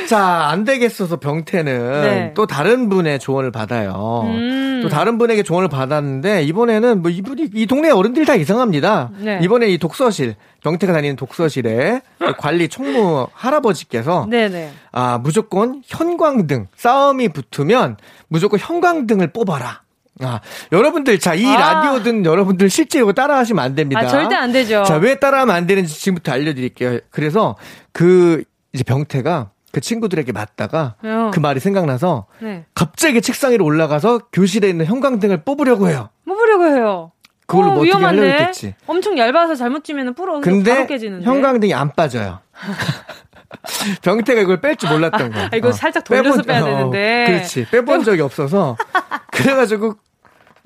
자, 0.09 0.49
안 0.49 0.65
되겠어서 0.65 1.19
병태는 1.19 2.03
네. 2.03 2.33
또 2.35 2.47
다른 2.47 2.89
분의 2.89 3.19
조언을 3.19 3.51
받아요. 3.51 4.23
음. 4.27 4.81
또 4.83 4.89
다른 4.89 5.19
분에게 5.19 5.43
조언을 5.43 5.69
받았는데, 5.69 6.45
이번에는 6.45 7.03
뭐 7.03 7.11
이분이, 7.11 7.51
이 7.55 7.67
동네 7.67 7.91
어른들이 7.91 8.25
다 8.25 8.37
이상합니다. 8.37 9.11
네. 9.19 9.41
이번에 9.43 9.67
이 9.69 9.77
독서실, 9.79 10.37
병태가 10.63 10.93
다니는 10.93 11.17
독서실에 11.17 12.01
관리 12.39 12.69
총무 12.69 13.27
할아버지께서 13.33 14.27
네네. 14.31 14.71
아, 14.93 15.19
무조건 15.19 15.83
현광등, 15.87 16.69
싸움이 16.77 17.31
붙으면 17.31 17.97
무조건 18.29 18.61
형광등을 18.61 19.33
뽑아라. 19.33 19.83
아, 20.23 20.41
여러분들, 20.73 21.19
자, 21.19 21.35
이 21.35 21.47
아. 21.47 21.57
라디오 21.57 22.03
든 22.03 22.25
여러분들 22.25 22.71
실제 22.71 22.99
이거 22.99 23.13
따라 23.13 23.39
하시면 23.39 23.65
안 23.65 23.75
됩니다. 23.75 24.01
아, 24.01 24.07
절대 24.07 24.35
안 24.35 24.53
되죠. 24.53 24.85
자, 24.85 24.97
왜 24.97 25.19
따라하면 25.19 25.55
안 25.55 25.67
되는지 25.67 25.99
지금부터 25.99 26.33
알려드릴게요. 26.33 27.01
그래서 27.11 27.57
그, 27.93 28.45
이제 28.73 28.85
병태가 28.85 29.51
그 29.73 29.81
친구들에게 29.81 30.33
맞다가 30.33 30.95
어. 31.03 31.31
그 31.33 31.39
말이 31.41 31.61
생각나서 31.61 32.27
네. 32.41 32.65
갑자기 32.75 33.23
책상 33.23 33.53
위로 33.53 33.65
올라가서 33.65 34.19
교실에 34.33 34.69
있는 34.69 34.87
형광등을 34.87 35.43
뽑으려고 35.45 35.89
해요. 35.89 36.11
뽑으려고 36.27 36.67
해요. 36.67 37.13
그걸로 37.47 37.71
어, 37.71 37.75
뭐 37.75 37.83
어떻게 37.83 38.05
하려고 38.05 38.27
했겠지. 38.27 38.75
엄청 38.87 39.19
얇아서 39.19 39.55
잘못 39.57 39.83
찌면 39.85 40.15
불어 40.15 40.41
근데 40.41 40.87
깨지는데. 40.87 41.25
형광등이 41.25 41.75
안 41.75 41.93
빠져요. 41.93 42.41
병태가 44.03 44.41
이걸 44.41 44.61
뺄 44.61 44.77
줄 44.77 44.91
몰랐던 44.91 45.33
거야. 45.33 45.49
아, 45.53 45.57
이거 45.57 45.69
어. 45.69 45.73
살짝 45.73 46.05
돌려서 46.05 46.43
빼본, 46.43 46.45
빼야 46.45 46.63
어, 46.63 46.65
되는데. 46.65 47.25
그렇지. 47.29 47.67
빼본 47.71 48.05
적이 48.05 48.23
없어서. 48.23 48.77
그래가지고 49.33 49.97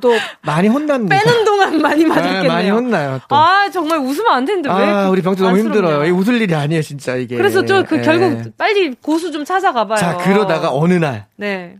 또 0.04 0.12
많이 0.42 0.68
혼납니다. 0.68 1.16
빼는 1.16 1.44
동안 1.46 1.80
많이 1.80 2.04
맞았겠네요. 2.04 2.42
네, 2.42 2.48
많이 2.48 2.68
혼나요. 2.68 3.20
또. 3.26 3.34
아 3.34 3.70
정말 3.70 4.00
웃으면 4.00 4.34
안 4.34 4.44
되는데 4.44 4.68
왜? 4.68 4.74
아 4.74 5.08
우리 5.08 5.22
병태 5.22 5.42
너무 5.42 5.58
힘들어요. 5.58 6.04
이 6.04 6.10
웃을 6.10 6.42
일이 6.42 6.54
아니에요 6.54 6.82
진짜 6.82 7.16
이게. 7.16 7.38
그래서 7.38 7.64
저그 7.64 7.94
네. 7.94 8.02
결국 8.02 8.54
빨리 8.58 8.94
고수 9.00 9.32
좀 9.32 9.46
찾아가봐요. 9.46 9.98
자 9.98 10.18
그러다가 10.18 10.74
어느 10.74 10.92
날. 10.92 11.26
네. 11.36 11.76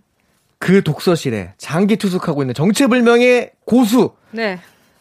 그 0.59 0.83
독서실에 0.83 1.53
장기 1.59 1.97
투숙하고 1.97 2.43
있는 2.43 2.55
정체불명의 2.55 3.51
고수. 3.67 4.13
네. 4.31 4.59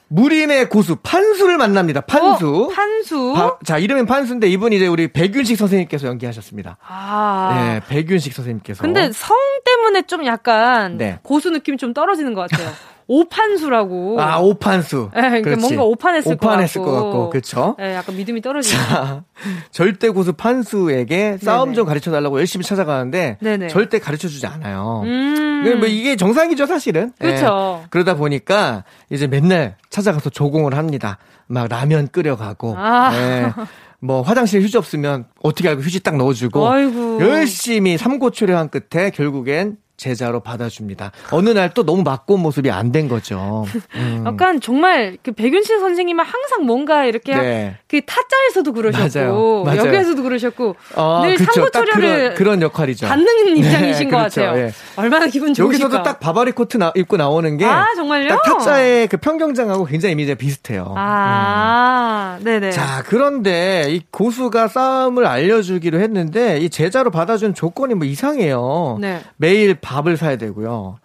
무림의 0.10 0.68
고수 0.68 0.98
판수를 0.98 1.58
만납니다. 1.58 2.02
판수. 2.02 2.66
어, 2.66 2.68
판수. 2.68 3.34
바, 3.34 3.58
자 3.64 3.78
이름은 3.78 4.06
판수인데 4.06 4.48
이분이 4.50 4.76
이제 4.76 4.86
우리 4.86 5.08
백윤식 5.08 5.58
선생님께서 5.58 6.08
연기하셨습니다. 6.08 6.78
아. 6.86 7.54
네, 7.56 7.82
백윤식 7.88 8.34
선생님께서. 8.34 8.82
근데 8.82 9.12
성 9.14 9.36
때문에 9.66 10.02
좀 10.04 10.26
약간 10.26 10.98
네. 10.98 11.20
고수 11.24 11.50
느낌이 11.50 11.78
좀 11.78 11.94
떨어지는 11.94 12.34
것 12.34 12.50
같아요. 12.50 12.70
오판수라고. 13.08 14.22
아, 14.22 14.40
오판수. 14.40 15.10
네, 15.14 15.42
그러니까 15.42 15.56
뭔가 15.58 15.84
오판했을, 15.84 16.34
오판했을 16.34 16.82
것, 16.82 16.92
같고. 16.92 17.02
것 17.04 17.10
같고. 17.12 17.30
그쵸? 17.30 17.76
네, 17.78 17.96
약간 17.96 18.16
믿음이 18.16 18.42
떨어지죠. 18.42 18.78
자, 18.78 19.24
절대 19.72 20.10
고수 20.10 20.34
판수에게 20.34 21.38
싸움 21.42 21.70
네네. 21.70 21.76
좀 21.76 21.86
가르쳐 21.86 22.12
달라고 22.12 22.40
열심히 22.40 22.66
찾아가는데 22.66 23.38
네네. 23.42 23.68
절대 23.68 24.00
가르쳐 24.00 24.28
주지 24.28 24.48
않아요. 24.48 25.02
음. 25.06 25.80
뭐 25.80 25.88
이게 25.88 26.16
정상이죠, 26.16 26.66
사실은. 26.66 27.12
그렇죠. 27.20 27.80
네. 27.82 27.88
그러다 27.90 28.16
보니까 28.16 28.84
이제 29.10 29.28
맨날 29.28 29.78
찾아가서 29.90 30.30
조공을 30.30 30.76
합니다. 30.76 31.18
막 31.48 31.68
라면 31.68 32.08
끓여가고. 32.08 32.76
아. 32.78 33.12
네. 33.12 33.54
뭐 34.00 34.22
화장실 34.22 34.62
휴지 34.62 34.78
없으면 34.78 35.26
어떻게 35.42 35.70
알고 35.70 35.82
휴지 35.82 36.02
딱 36.04 36.18
넣어주고 36.18 36.70
아이고. 36.70 37.22
열심히 37.22 37.98
삼고초려한 37.98 38.70
끝에 38.70 39.12
결국엔 39.12 39.78
제자로 40.04 40.42
받아줍니다. 40.42 41.12
어느 41.32 41.50
날 41.50 41.74
또 41.74 41.84
너무 41.84 42.04
맞고 42.04 42.38
모습이 42.38 42.70
안 42.70 42.92
된 42.92 43.08
거죠. 43.08 43.66
음. 43.96 44.24
약간 44.28 44.60
정말 44.62 45.18
그 45.24 45.32
백윤신 45.32 45.80
선생님은 45.80 46.24
항상 46.24 46.66
뭔가 46.66 47.06
이렇게 47.06 47.34
네. 47.36 47.78
그 47.88 48.02
타짜에서도 48.06 48.72
그러셨고 48.74 49.64
맞아요. 49.64 49.64
맞아요. 49.66 49.88
여기에서도 49.88 50.22
그러셨고 50.22 50.76
어, 50.96 51.22
늘 51.26 51.36
그쵸. 51.38 51.52
상부 51.54 51.72
초려를 51.72 52.18
그런, 52.20 52.36
그런, 52.36 52.62
역할이죠. 52.62 53.08
받는 53.08 53.58
입장이신 53.58 54.10
네, 54.10 54.12
것 54.12 54.18
그렇죠. 54.18 54.42
같아요. 54.42 54.66
네. 54.68 54.72
얼마나 54.98 55.26
기분 55.28 55.54
좋으실까. 55.56 55.86
여기서도 55.86 56.04
딱 56.04 56.20
바바리 56.20 56.52
코트 56.52 56.78
나, 56.78 56.92
입고 56.96 57.18
나오는 57.18 57.58
게 57.58 57.66
아, 57.66 57.88
정말요? 57.96 58.28
딱 58.30 58.44
타짜의 58.44 59.08
그 59.08 59.18
평경장하고 59.18 59.86
굉장히 59.86 60.14
이미지가 60.14 60.38
비슷해요. 60.38 60.94
아, 60.96 62.38
음. 62.40 62.44
네네. 62.44 62.72
자, 62.72 63.04
그런데 63.08 63.86
이 63.90 64.02
고수가 64.12 64.68
싸움을 64.68 65.26
알려주기로 65.26 66.00
했는데 66.00 66.60
이 66.60 66.70
제자로 66.70 67.10
받아준 67.10 67.54
조건이 67.56 67.94
뭐 67.96 68.06
이상해요. 68.06 68.98
네. 69.02 69.22
매일 69.38 69.76
밥을 69.94 70.18
사야 70.18 70.38
되고요. 70.38 70.98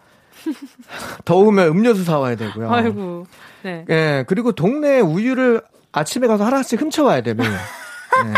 더우면 1.27 1.69
음료수 1.69 2.05
사와야 2.05 2.37
되고요. 2.37 2.73
아이고. 2.73 3.27
네. 3.63 3.85
예, 3.91 4.25
그리고 4.27 4.53
동네 4.53 5.01
우유를 5.01 5.63
아침에 5.93 6.27
가서 6.27 6.45
하나씩 6.45 6.81
훔쳐와야 6.81 7.21
되면. 7.21 7.47
네. 7.47 8.33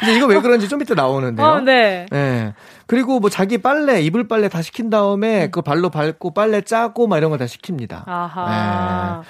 근데 0.00 0.16
이거 0.16 0.26
왜 0.26 0.40
그런지 0.40 0.68
좀 0.68 0.82
이따 0.82 0.94
나오는데요. 0.94 1.46
어, 1.46 1.60
네. 1.60 2.06
네. 2.10 2.52
그리고 2.86 3.18
뭐 3.20 3.30
자기 3.30 3.58
빨래, 3.58 4.00
이불 4.02 4.28
빨래 4.28 4.48
다 4.48 4.60
시킨 4.62 4.90
다음에 4.90 5.44
음. 5.46 5.50
그 5.50 5.62
발로 5.62 5.88
밟고 5.90 6.34
빨래 6.34 6.60
짜고 6.60 7.06
막 7.06 7.16
이런 7.18 7.30
거 7.30 7.36
다 7.38 7.46
시킵니다. 7.46 8.02
아하. 8.06 9.22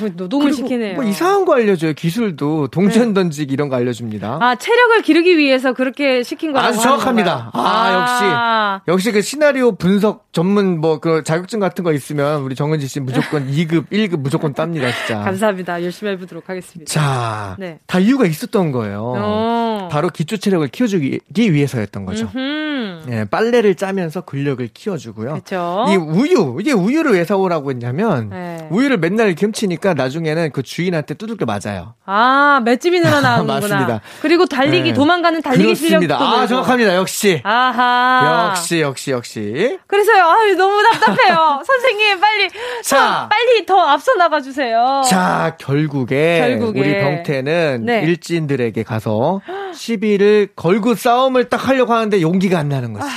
네. 0.00 0.10
노동을 0.16 0.52
시키네요. 0.52 0.94
뭐 0.94 1.04
이상한 1.04 1.44
거 1.44 1.54
알려줘요. 1.54 1.92
기술도 1.92 2.68
동전 2.68 3.08
네. 3.08 3.14
던지기 3.14 3.52
이런 3.52 3.68
거 3.68 3.76
알려줍니다. 3.76 4.38
아 4.40 4.54
체력을 4.56 5.02
기르기 5.02 5.36
위해서 5.38 5.72
그렇게 5.74 6.22
시킨 6.22 6.52
거라고 6.52 6.68
아주 6.70 6.80
정확합니다. 6.82 7.50
아, 7.52 7.60
아, 7.60 8.80
역시 8.86 8.88
역시 8.88 9.12
그 9.12 9.22
시나리오 9.22 9.76
분석 9.76 10.32
전문 10.32 10.80
뭐 10.80 10.98
그 11.02 11.22
자격증 11.24 11.58
같은 11.58 11.82
거 11.84 11.92
있으면 11.92 12.42
우리 12.42 12.54
정은지 12.54 12.86
씨 12.86 13.00
무조건 13.00 13.46
2급, 13.50 13.88
1급 13.90 14.18
무조건 14.20 14.54
답니다, 14.54 14.88
진짜. 14.92 15.20
감사합니다. 15.24 15.82
열심히 15.82 16.12
해보도록 16.12 16.48
하겠습니다. 16.48 16.88
자, 16.92 17.56
네. 17.58 17.80
다 17.86 17.98
이유가 17.98 18.24
있었던 18.26 18.70
거예요. 18.72 19.00
오. 19.02 19.14
어. 19.18 19.88
바로 19.90 20.08
기초 20.10 20.36
체력을 20.36 20.66
키워주기 20.68 21.20
위해서였던 21.36 22.04
거죠. 22.04 22.28
음흠. 22.34 23.01
예, 23.10 23.24
빨래를 23.24 23.74
짜면서 23.74 24.20
근력을 24.22 24.66
키워주고요. 24.72 25.34
그쵸? 25.34 25.84
이 25.88 25.96
우유, 25.96 26.56
이게 26.60 26.72
우유를 26.72 27.12
왜 27.12 27.24
사오라고 27.24 27.70
했냐면, 27.70 28.30
네. 28.30 28.68
우유를 28.70 28.98
맨날 28.98 29.34
겹치니까 29.34 29.94
나중에는 29.94 30.50
그 30.52 30.62
주인한테 30.62 31.14
두들겨 31.14 31.44
맞아요. 31.46 31.94
아, 32.06 32.60
맷집이 32.64 33.00
늘어나는구나. 33.00 33.54
맞습니다. 33.60 34.00
그리고 34.20 34.46
달리기, 34.46 34.90
네. 34.90 34.94
도망가는 34.94 35.42
달리기 35.42 35.74
실력도 35.74 36.14
아, 36.14 36.46
정확합니다. 36.46 36.94
역시. 36.96 37.40
아하. 37.44 38.48
역시, 38.50 38.80
역시, 38.80 39.10
역시. 39.10 39.78
그래서요, 39.86 40.24
아유, 40.24 40.54
너무 40.56 40.82
답답해요. 40.92 41.62
선생님, 41.66 42.20
빨리, 42.20 42.48
자, 42.84 43.28
빨리 43.30 43.66
더 43.66 43.78
앞서 43.80 44.14
나가 44.14 44.40
주세요. 44.40 45.02
자, 45.08 45.56
결국에, 45.58 46.38
결국에. 46.40 46.80
우리 46.80 46.98
병태는 47.00 47.82
네. 47.84 48.02
일진들에게 48.02 48.82
가서 48.82 49.40
시비를 49.74 50.48
걸고 50.54 50.94
싸움을 50.94 51.48
딱 51.48 51.68
하려고 51.68 51.92
하는데 51.94 52.20
용기가 52.20 52.58
안 52.58 52.68
나는 52.68 52.91
거지. 52.92 53.06
아... 53.06 53.10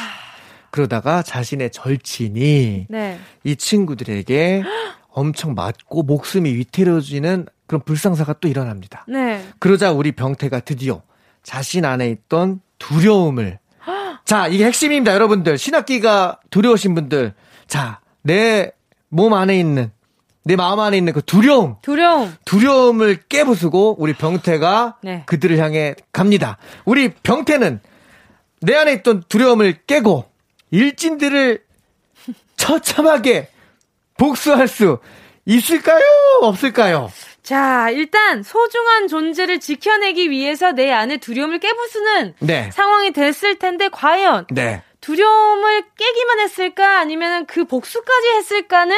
그러다가 0.72 1.22
자신의 1.22 1.72
절친이 1.72 2.88
네. 2.90 3.20
이 3.44 3.56
친구들에게 3.56 4.64
엄청 5.10 5.54
맞고 5.54 6.04
목숨이 6.04 6.54
위태로워지는 6.54 7.46
그런 7.68 7.82
불상사가 7.84 8.34
또 8.42 8.48
일어납니다. 8.48 9.06
네. 9.08 9.42
그러자 9.60 9.92
우리 9.92 10.12
병태가 10.12 10.62
드디어 10.62 11.02
자신 11.44 11.86
안에 11.86 12.10
있던 12.10 12.60
두려움을 12.80 13.60
자, 14.26 14.48
이게 14.48 14.66
핵심입니다, 14.66 15.14
여러분들. 15.14 15.58
신학기가 15.58 16.40
두려우신 16.50 16.96
분들. 16.96 17.34
자, 17.68 18.00
내 18.22 18.72
몸 19.16 19.34
안에 19.34 19.58
있는 19.58 19.92
내 20.44 20.56
마음 20.58 20.80
안에 20.80 20.98
있는 20.98 21.14
그 21.14 21.22
두려움. 21.24 21.78
두려움. 21.82 22.34
두려움을 22.44 23.24
깨부수고 23.30 23.96
우리 23.98 24.14
병태가 24.14 24.98
네. 25.02 25.24
그들을 25.26 25.58
향해 25.58 25.96
갑니다. 26.12 26.58
우리 26.84 27.10
병태는 27.10 27.80
내 28.66 28.76
안에 28.76 28.94
있던 28.94 29.24
두려움을 29.30 29.78
깨고 29.88 30.26
일진들을 30.72 31.64
처참하게 32.58 33.50
복수할 34.18 34.68
수 34.68 35.00
있을까요? 35.46 36.02
없을까요? 36.42 37.12
자, 37.44 37.90
일단 37.92 38.42
소중한 38.42 39.08
존재를 39.08 39.60
지켜내기 39.60 40.32
위해서 40.32 40.72
내 40.72 40.92
안에 40.92 41.18
두려움을 41.18 41.60
깨부수는 41.60 42.34
네. 42.40 42.72
상황이 42.72 43.12
됐을 43.12 43.60
텐데 43.60 43.88
과연 43.92 44.48
네. 44.50 44.82
두려움을 45.02 45.84
깨기만 45.96 46.40
했을까 46.40 46.98
아니면 47.00 47.46
그 47.46 47.66
복수까지 47.66 48.28
했을까는 48.38 48.96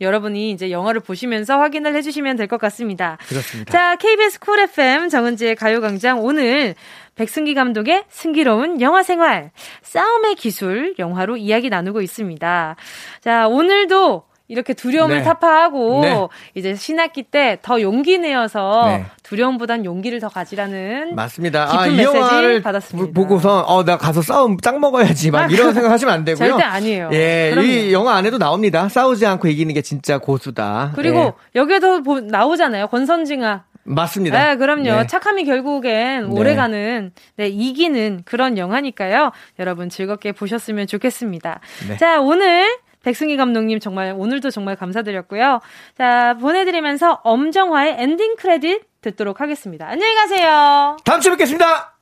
여러분이 0.00 0.50
이제 0.52 0.70
영화를 0.70 1.02
보시면서 1.02 1.58
확인을 1.58 1.94
해주시면 1.94 2.36
될 2.36 2.46
것 2.48 2.58
같습니다. 2.58 3.18
그렇습니다. 3.28 3.70
자, 3.70 3.96
KBS 3.96 4.40
쿨 4.40 4.60
FM 4.60 5.10
정은지의 5.10 5.56
가요광장 5.56 6.24
오늘 6.24 6.74
백승기 7.20 7.52
감독의 7.52 8.04
승기로운 8.08 8.80
영화 8.80 9.02
생활, 9.02 9.50
싸움의 9.82 10.36
기술 10.36 10.94
영화로 10.98 11.36
이야기 11.36 11.68
나누고 11.68 12.00
있습니다. 12.00 12.76
자, 13.20 13.46
오늘도 13.46 14.22
이렇게 14.48 14.72
두려움을 14.72 15.18
네. 15.18 15.22
타파하고 15.22 16.00
네. 16.00 16.26
이제 16.54 16.74
신학기 16.74 17.22
때 17.22 17.58
더 17.62 17.80
용기 17.82 18.18
내어서 18.18 18.84
네. 18.86 19.04
두려움보단 19.22 19.84
용기를 19.84 20.18
더 20.18 20.28
가지라는 20.30 21.14
맞습니다. 21.14 21.68
아, 21.78 21.86
이 21.86 22.02
영화를 22.02 22.62
받았습니다. 22.62 23.12
보고서 23.12 23.60
어 23.68 23.84
나 23.84 23.96
가서 23.98 24.22
싸움 24.22 24.56
짱 24.58 24.80
먹어야지 24.80 25.30
막 25.30 25.42
아, 25.42 25.46
이런 25.46 25.72
생각하시면 25.74 26.14
안 26.14 26.24
되고요. 26.24 26.48
절대 26.48 26.64
아니에요. 26.64 27.10
예, 27.12 27.50
그럼요. 27.52 27.68
이 27.68 27.92
영화 27.92 28.14
안에도 28.16 28.38
나옵니다. 28.38 28.88
싸우지 28.88 29.26
않고 29.26 29.46
이기는 29.46 29.72
게 29.74 29.82
진짜 29.82 30.16
고수다. 30.18 30.92
그리고 30.96 31.18
예. 31.18 31.32
여기에도 31.60 32.02
보, 32.02 32.18
나오잖아요. 32.18 32.86
권선징아 32.88 33.64
맞습니다. 33.84 34.38
네, 34.38 34.56
그럼요. 34.56 34.82
네. 34.82 35.06
착함이 35.06 35.44
결국엔 35.44 36.28
네. 36.28 36.40
오래가는, 36.40 37.12
네, 37.36 37.48
이기는 37.48 38.22
그런 38.24 38.58
영화니까요. 38.58 39.32
여러분 39.58 39.88
즐겁게 39.88 40.32
보셨으면 40.32 40.86
좋겠습니다. 40.86 41.60
네. 41.88 41.96
자, 41.96 42.20
오늘 42.20 42.66
백승희 43.02 43.36
감독님 43.36 43.80
정말 43.80 44.14
오늘도 44.16 44.50
정말 44.50 44.76
감사드렸고요. 44.76 45.60
자, 45.96 46.36
보내드리면서 46.40 47.20
엄정화의 47.24 47.96
엔딩 47.98 48.36
크레딧 48.36 48.82
듣도록 49.00 49.40
하겠습니다. 49.40 49.88
안녕히 49.88 50.14
가세요. 50.14 50.96
다음 51.04 51.20
주에 51.20 51.30
뵙겠습니다. 51.32 51.94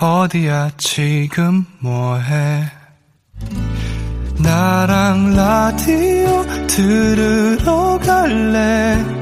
어디야 0.00 0.70
지금 0.78 1.66
뭐해? 1.80 2.62
나랑 4.42 5.36
라디오 5.36 6.42
들으러 6.66 7.98
갈래? 7.98 9.21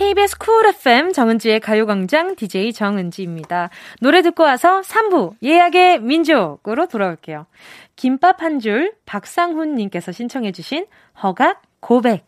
KBS 0.00 0.38
쿨 0.38 0.66
FM 0.66 1.12
정은지의 1.12 1.60
가요광장 1.60 2.34
DJ 2.34 2.72
정은지입니다. 2.72 3.68
노래 4.00 4.22
듣고 4.22 4.44
와서 4.44 4.80
3부 4.80 5.34
예약의 5.42 6.00
민족으로 6.00 6.86
돌아올게요. 6.86 7.44
김밥 7.96 8.40
한 8.42 8.60
줄 8.60 8.94
박상훈님께서 9.04 10.12
신청해주신 10.12 10.86
허각 11.22 11.60
고백 11.80 12.24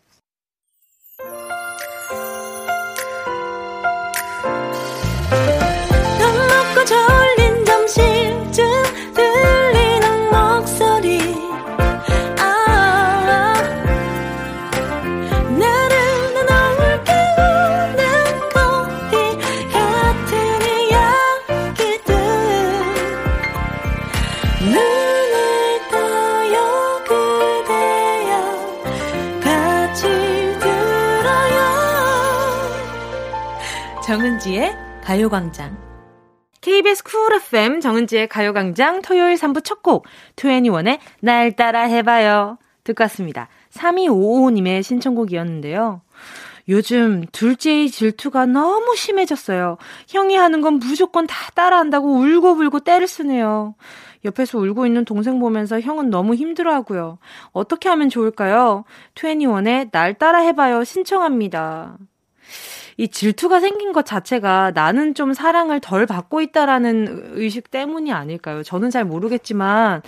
정은지의 34.42 34.74
가요광장. 35.04 35.78
KBS 36.60 37.04
쿨 37.04 37.32
FM 37.34 37.80
정은지의 37.80 38.28
가요광장 38.28 39.00
토요일 39.00 39.36
3부 39.36 39.62
첫 39.62 39.84
곡, 39.84 40.04
2NE1의 40.34 40.98
날 41.20 41.54
따라 41.54 41.82
해봐요. 41.82 42.58
듣고 42.82 43.04
왔습니다. 43.04 43.48
3255님의 43.70 44.82
신청곡이었는데요. 44.82 46.02
요즘 46.68 47.24
둘째의 47.30 47.90
질투가 47.90 48.46
너무 48.46 48.96
심해졌어요. 48.96 49.78
형이 50.08 50.34
하는 50.34 50.60
건 50.60 50.80
무조건 50.80 51.28
다 51.28 51.36
따라한다고 51.54 52.08
울고불고 52.08 52.80
때를 52.80 53.06
쓰네요. 53.06 53.76
옆에서 54.24 54.58
울고 54.58 54.86
있는 54.86 55.04
동생 55.04 55.38
보면서 55.38 55.78
형은 55.78 56.10
너무 56.10 56.34
힘들어 56.34 56.74
하고요. 56.74 57.18
어떻게 57.52 57.88
하면 57.88 58.08
좋을까요? 58.08 58.84
2NE1의 59.14 59.90
날 59.92 60.14
따라 60.14 60.40
해봐요. 60.40 60.82
신청합니다. 60.82 61.96
이 62.96 63.08
질투가 63.08 63.60
생긴 63.60 63.92
것 63.92 64.04
자체가 64.04 64.72
나는 64.74 65.14
좀 65.14 65.32
사랑을 65.32 65.80
덜 65.80 66.06
받고 66.06 66.40
있다라는 66.40 67.32
의식 67.34 67.70
때문이 67.70 68.12
아닐까요? 68.12 68.62
저는 68.62 68.90
잘 68.90 69.04
모르겠지만 69.04 70.02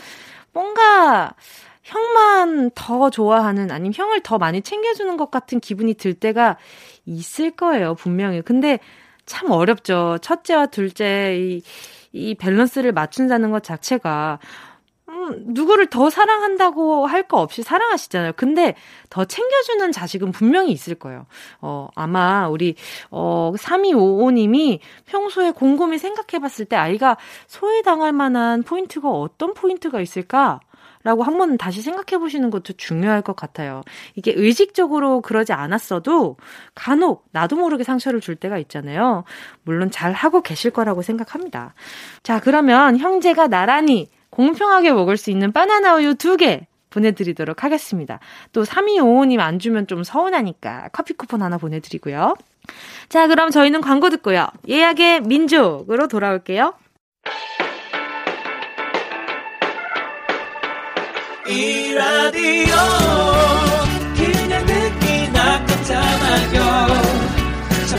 뭔가 0.53 1.35
형만 1.83 2.71
더 2.75 3.11
좋아하는 3.11 3.71
아니면 3.71 3.93
형을 3.95 4.21
더 4.21 4.39
많이 4.39 4.63
챙겨주는 4.63 5.17
것 5.17 5.31
같은 5.31 5.61
기분이 5.61 5.95
들 5.95 6.15
때가 6.15 6.57
있을 7.05 7.51
거예요, 7.51 7.95
분명히. 7.95 8.41
근데 8.41 8.79
참 9.27 9.51
어렵죠. 9.51 10.19
첫째와 10.23 10.67
둘째 10.67 11.37
이, 11.39 11.63
이 12.13 12.35
밸런스를 12.35 12.93
맞춘다는 12.93 13.51
것 13.51 13.63
자체가 13.63 14.39
누구를 15.47 15.87
더 15.89 16.11
사랑한다고 16.11 17.07
할 17.07 17.25
거 17.25 17.41
없이 17.41 17.63
사랑하시잖아요. 17.63 18.33
근데 18.37 18.75
더 19.09 19.25
챙겨주는 19.25 19.93
자식은 19.93 20.31
분명히 20.33 20.73
있을 20.73 20.95
거예요. 20.95 21.25
어, 21.63 21.89
아마 21.95 22.49
우리, 22.49 22.75
어, 23.11 23.53
3255님이 23.57 24.81
평소에 25.07 25.53
곰곰이 25.53 25.99
생각해 25.99 26.41
봤을 26.41 26.67
때 26.67 26.77
아이가 26.77 27.17
소외당할 27.47 28.13
만한 28.13 28.63
포인트가 28.63 29.09
어떤 29.11 29.55
포인트가 29.55 30.01
있을까? 30.01 30.61
라고 31.03 31.23
한 31.23 31.37
번 31.37 31.59
다시 31.59 31.83
생각해 31.83 32.19
보시는 32.19 32.49
것도 32.51 32.73
중요할 32.75 33.21
것 33.21 33.37
같아요. 33.37 33.83
이게 34.15 34.33
의식적으로 34.35 35.21
그러지 35.21 35.53
않았어도 35.53 36.37
간혹 36.75 37.27
나도 37.31 37.57
모르게 37.57 37.85
상처를 37.85 38.21
줄 38.21 38.37
때가 38.37 38.57
있잖아요. 38.59 39.25
물론 39.65 39.91
잘 39.91 40.13
하고 40.13 40.41
계실 40.41 40.71
거라고 40.71 41.03
생각합니다. 41.03 41.75
자, 42.23 42.41
그러면 42.41 42.97
형제가 42.97 43.49
나란히 43.49 44.09
공평하게 44.35 44.93
먹을 44.93 45.17
수 45.17 45.31
있는 45.31 45.53
바나나 45.53 45.95
우유 45.95 46.17
두개 46.17 46.67
보내드리도록 46.91 47.63
하겠습니다. 47.63 48.19
또 48.53 48.65
3255님 48.65 49.39
안 49.39 49.61
주면 49.61 49.87
좀 49.87 50.03
서운하니까 50.03 50.89
커피 50.93 51.15
쿠폰 51.15 51.43
하나 51.43 51.57
보내드리고요. 51.57 52.35
자, 53.09 53.29
그럼 53.29 53.51
저희는 53.51 53.81
광고 53.81 54.11
듣고요. 54.11 54.49
예약의 54.69 55.23
민족으로 55.23 56.09
돌아올게요. 56.09 56.75
이 61.47 61.95
라디오 61.95 62.75
그냥 64.17 64.67
듣기나 64.67 65.65
깜짝마요 65.67 66.87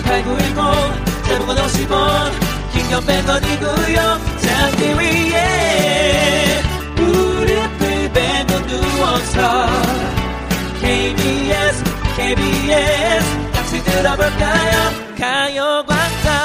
18910 0.03 1.05
대목원 1.25 1.57
50원 1.57 2.31
긴건 2.73 3.01
100원이고요 3.03 4.34
잠기 4.55 4.83
위에 4.85 6.61
무릎을 6.95 8.11
베고 8.13 8.67
누워서 8.67 9.67
KBS 10.79 11.83
KBS 12.15 13.51
같이 13.51 13.83
들어볼까요? 13.83 14.75
가요광장. 15.17 16.35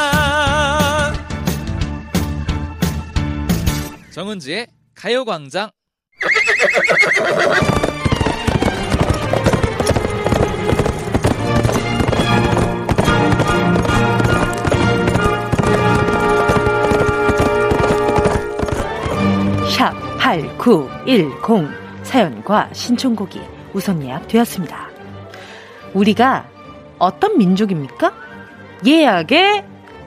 정은지의 4.13 4.67
가요광장 4.95 5.71
샵8910 20.61 21.71
사연과 22.03 22.69
신청곡이 22.73 23.41
우선 23.73 24.03
예약되었습니다. 24.03 24.91
우리가 25.95 26.47
어떤 26.99 27.39
민족입니까? 27.39 28.13
예약의 28.87 29.65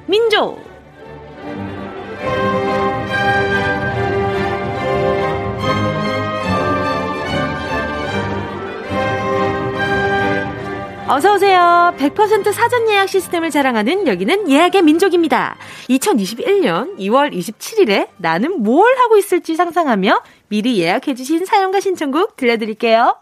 민족! 0.08 0.74
어서오세요. 11.14 11.94
100% 11.98 12.52
사전 12.52 12.90
예약 12.90 13.08
시스템을 13.08 13.52
자랑하는 13.52 14.08
여기는 14.08 14.50
예약의 14.50 14.82
민족입니다. 14.82 15.58
2021년 15.90 16.98
2월 16.98 17.32
27일에 17.32 18.08
나는 18.18 18.64
뭘 18.64 18.96
하고 18.98 19.18
있을지 19.18 19.56
상상하며 19.56 20.22
미리 20.54 20.78
예약해주신 20.78 21.46
사연과 21.46 21.80
신청곡 21.80 22.36
들려드릴게요. 22.36 23.16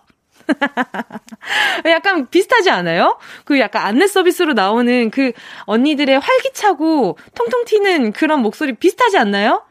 약간 1.87 2.27
비슷하지 2.29 2.69
않아요? 2.69 3.19
그 3.45 3.57
약간 3.57 3.85
안내 3.85 4.05
서비스로 4.05 4.51
나오는 4.51 5.09
그 5.11 5.31
언니들의 5.61 6.19
활기차고 6.19 7.17
통통 7.33 7.63
튀는 7.63 8.11
그런 8.11 8.41
목소리 8.41 8.73
비슷하지 8.73 9.17
않나요? 9.17 9.63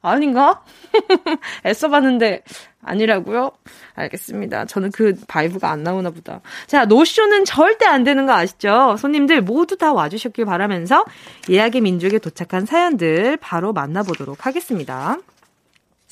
아닌가? 0.00 0.64
애써 1.66 1.90
봤는데 1.90 2.44
아니라고요? 2.82 3.50
알겠습니다. 3.94 4.64
저는 4.64 4.90
그 4.90 5.14
vibe가 5.28 5.70
안 5.70 5.82
나오나 5.82 6.08
보다. 6.08 6.40
자, 6.66 6.86
노쇼는 6.86 7.44
절대 7.44 7.84
안 7.84 8.04
되는 8.04 8.24
거 8.24 8.32
아시죠? 8.32 8.96
손님들 8.98 9.42
모두 9.42 9.76
다 9.76 9.92
와주셨길 9.92 10.46
바라면서 10.46 11.04
예약의 11.50 11.82
민족에 11.82 12.18
도착한 12.18 12.64
사연들 12.64 13.36
바로 13.36 13.74
만나보도록 13.74 14.46
하겠습니다. 14.46 15.18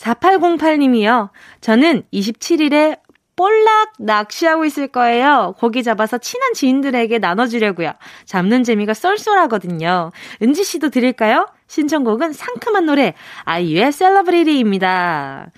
4808님이요. 0.01 1.31
저는 1.61 2.03
27일에 2.13 2.99
볼락 3.37 3.93
낚시하고 3.99 4.67
있을 4.67 4.89
거예요. 4.89 5.55
고기 5.59 5.83
잡아서 5.83 6.19
친한 6.19 6.53
지인들에게 6.53 7.19
나눠주려고요. 7.19 7.93
잡는 8.27 8.65
재미가 8.65 8.93
쏠쏠하거든요. 8.93 10.11
은지 10.43 10.63
씨도 10.63 10.91
드릴까요? 10.91 11.47
신청곡은 11.67 12.33
상큼한 12.33 12.85
노래 12.85 13.15
아이유의 13.45 13.93
셀러브리티입니다. 13.93 15.51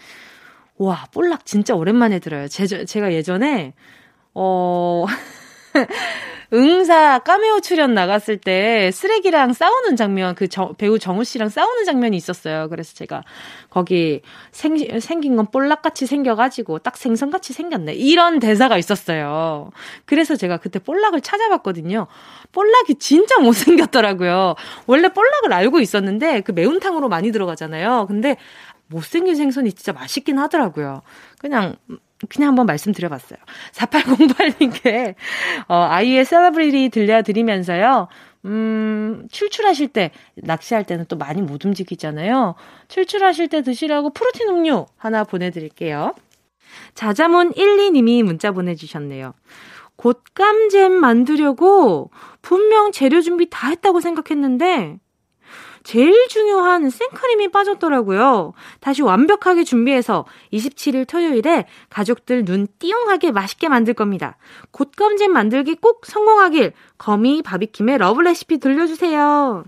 와, 0.79 1.07
볼락 1.13 1.45
진짜 1.45 1.75
오랜만에 1.75 2.19
들어요. 2.19 2.47
제, 2.49 2.67
제가 2.67 3.13
예전에, 3.13 3.75
어, 4.35 5.05
응사 6.53 7.21
까메오 7.21 7.61
출연 7.61 7.95
나갔을 7.95 8.37
때 8.37 8.91
쓰레기랑 8.93 9.55
싸우는 9.55 9.97
장면, 9.97 10.35
그 10.35 10.49
저, 10.49 10.73
배우 10.77 10.99
정우 10.99 11.25
씨랑 11.25 11.49
싸우는 11.49 11.85
장면이 11.85 12.17
있었어요. 12.17 12.69
그래서 12.69 12.95
제가 12.95 13.23
거기 13.71 14.21
생, 14.51 14.77
생긴 15.01 15.37
건 15.37 15.47
볼락같이 15.51 16.07
생겨가지고 16.07 16.81
딱 16.81 16.97
생선같이 16.97 17.53
생겼네. 17.55 17.95
이런 17.95 18.39
대사가 18.39 18.77
있었어요. 18.77 19.71
그래서 20.05 20.37
제가 20.37 20.59
그때 20.59 20.79
볼락을 20.79 21.23
찾아봤거든요. 21.23 22.07
볼락이 22.53 22.97
진짜 22.97 23.39
못생겼더라고요. 23.39 24.55
원래 24.87 25.09
볼락을 25.09 25.53
알고 25.53 25.81
있었는데 25.81 26.43
그 26.43 26.53
매운탕으로 26.53 27.09
많이 27.09 27.33
들어가잖아요. 27.33 28.07
근데 28.09 28.37
못생긴 28.89 29.37
생선이 29.37 29.73
진짜 29.73 29.93
맛있긴 29.93 30.39
하더라고요. 30.39 31.01
그냥 31.39 31.77
그냥 32.29 32.49
한번 32.49 32.67
말씀드려봤어요. 32.67 33.39
4808님께, 33.73 35.15
어, 35.69 35.75
아이의 35.75 36.25
셀러브리티 36.25 36.91
들려드리면서요. 36.91 38.09
음, 38.45 39.29
출출하실 39.31 39.89
때, 39.89 40.11
낚시할 40.35 40.85
때는 40.85 41.07
또 41.09 41.17
많이 41.17 41.43
못 41.43 41.65
움직이잖아요. 41.65 42.55
출출하실 42.89 43.49
때 43.49 43.63
드시라고 43.63 44.11
프로틴 44.11 44.49
음료 44.49 44.87
하나 44.97 45.25
보내드릴게요. 45.25 46.15
자자문 46.95 47.53
12님이 47.53 48.23
문자 48.23 48.51
보내주셨네요. 48.51 49.35
곶감잼 49.97 50.93
만들려고 50.93 52.11
분명 52.41 52.91
재료 52.91 53.21
준비 53.21 53.49
다 53.49 53.69
했다고 53.69 54.01
생각했는데, 54.01 54.99
제일 55.85 56.29
중요한 56.29 56.91
생크림이 56.91 57.49
빠졌더라고요. 57.49 58.53
다시 58.81 59.03
완벽하게 59.03 59.65
준비해서 59.65 60.25
27일 60.53 61.09
토요일에 61.09 61.67
가족들 61.91 62.45
눈 62.45 62.67
띄용하게 62.79 63.33
맛있게 63.33 63.69
만들 63.69 63.95
겁니다. 63.95 64.37
곶감잼 64.73 65.33
만들기 65.33 65.77
꼭 65.77 66.07
성공하길 66.07 66.73
거미 66.99 67.43
바비킴의 67.43 67.99
Love 67.99 68.21
Recipe 68.21 68.59
들려주세요. 68.59 69.65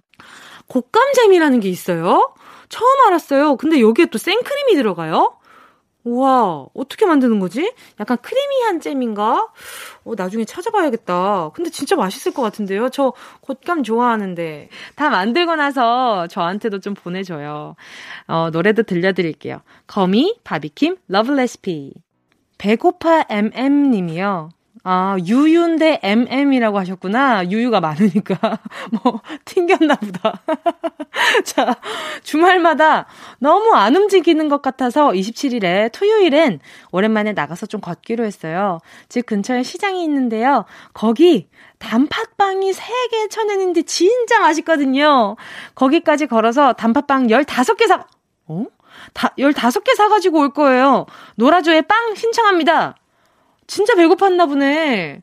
곶감잼이라는 0.68 1.60
게 1.60 1.68
있어요? 1.68 2.34
처음 2.68 2.90
알았어요. 3.06 3.56
근데 3.56 3.80
여기에 3.80 4.06
또 4.06 4.18
생크림이 4.18 4.74
들어가요? 4.74 5.36
우와, 6.04 6.66
어떻게 6.74 7.06
만드는 7.06 7.40
거지? 7.40 7.72
약간 7.98 8.18
creamy한 8.20 8.80
잼인가? 8.80 9.48
어, 10.04 10.12
나중에 10.14 10.44
찾아봐야겠다. 10.44 11.50
근데 11.54 11.70
진짜 11.70 11.96
맛있을 11.96 12.34
것 12.34 12.42
같은데요? 12.42 12.90
저 12.90 13.14
곶감 13.40 13.82
좋아하는데. 13.82 14.68
다 14.96 15.08
만들고 15.08 15.56
나서 15.56 16.26
저한테도 16.26 16.80
좀 16.80 16.92
보내줘요. 16.94 17.74
어, 18.28 18.50
노래도 18.52 18.82
들려드릴게요. 18.82 19.62
거미, 19.86 20.38
바비킴, 20.44 20.96
Love 21.08 21.32
Recipe. 21.32 21.94
배고파 22.58 23.24
MM님이요. 23.28 24.50
아, 24.86 25.16
유유인데 25.26 26.00
MM이라고 26.02 26.78
하셨구나. 26.78 27.48
유유가 27.48 27.80
많으니까. 27.80 28.58
뭐, 29.02 29.20
튕겼나 29.46 29.94
보다. 29.94 30.42
자, 31.44 31.74
주말마다 32.22 33.06
너무 33.38 33.72
안 33.72 33.96
움직이는 33.96 34.50
것 34.50 34.60
같아서 34.60 35.08
27일에 35.08 35.90
토요일엔 35.90 36.60
오랜만에 36.92 37.32
나가서 37.32 37.64
좀 37.64 37.80
걷기로 37.80 38.26
했어요. 38.26 38.78
집 39.08 39.24
근처에 39.24 39.62
시장이 39.62 40.04
있는데요. 40.04 40.66
거기 40.92 41.48
단팥빵이 41.78 42.72
3개 42.72 43.30
쳐내는데 43.30 43.82
진짜 43.82 44.40
맛있거든요. 44.40 45.36
거기까지 45.74 46.26
걸어서 46.26 46.74
단팥빵 46.74 47.28
15개 47.28 47.86
사, 47.86 48.04
어? 48.48 48.66
다, 49.14 49.34
15개 49.38 49.94
사가지고 49.94 50.40
올 50.40 50.50
거예요. 50.52 51.06
노라조의 51.36 51.82
빵 51.82 52.14
신청합니다. 52.14 52.96
진짜 53.66 53.94
배고팠나 53.94 54.48
보네. 54.48 55.22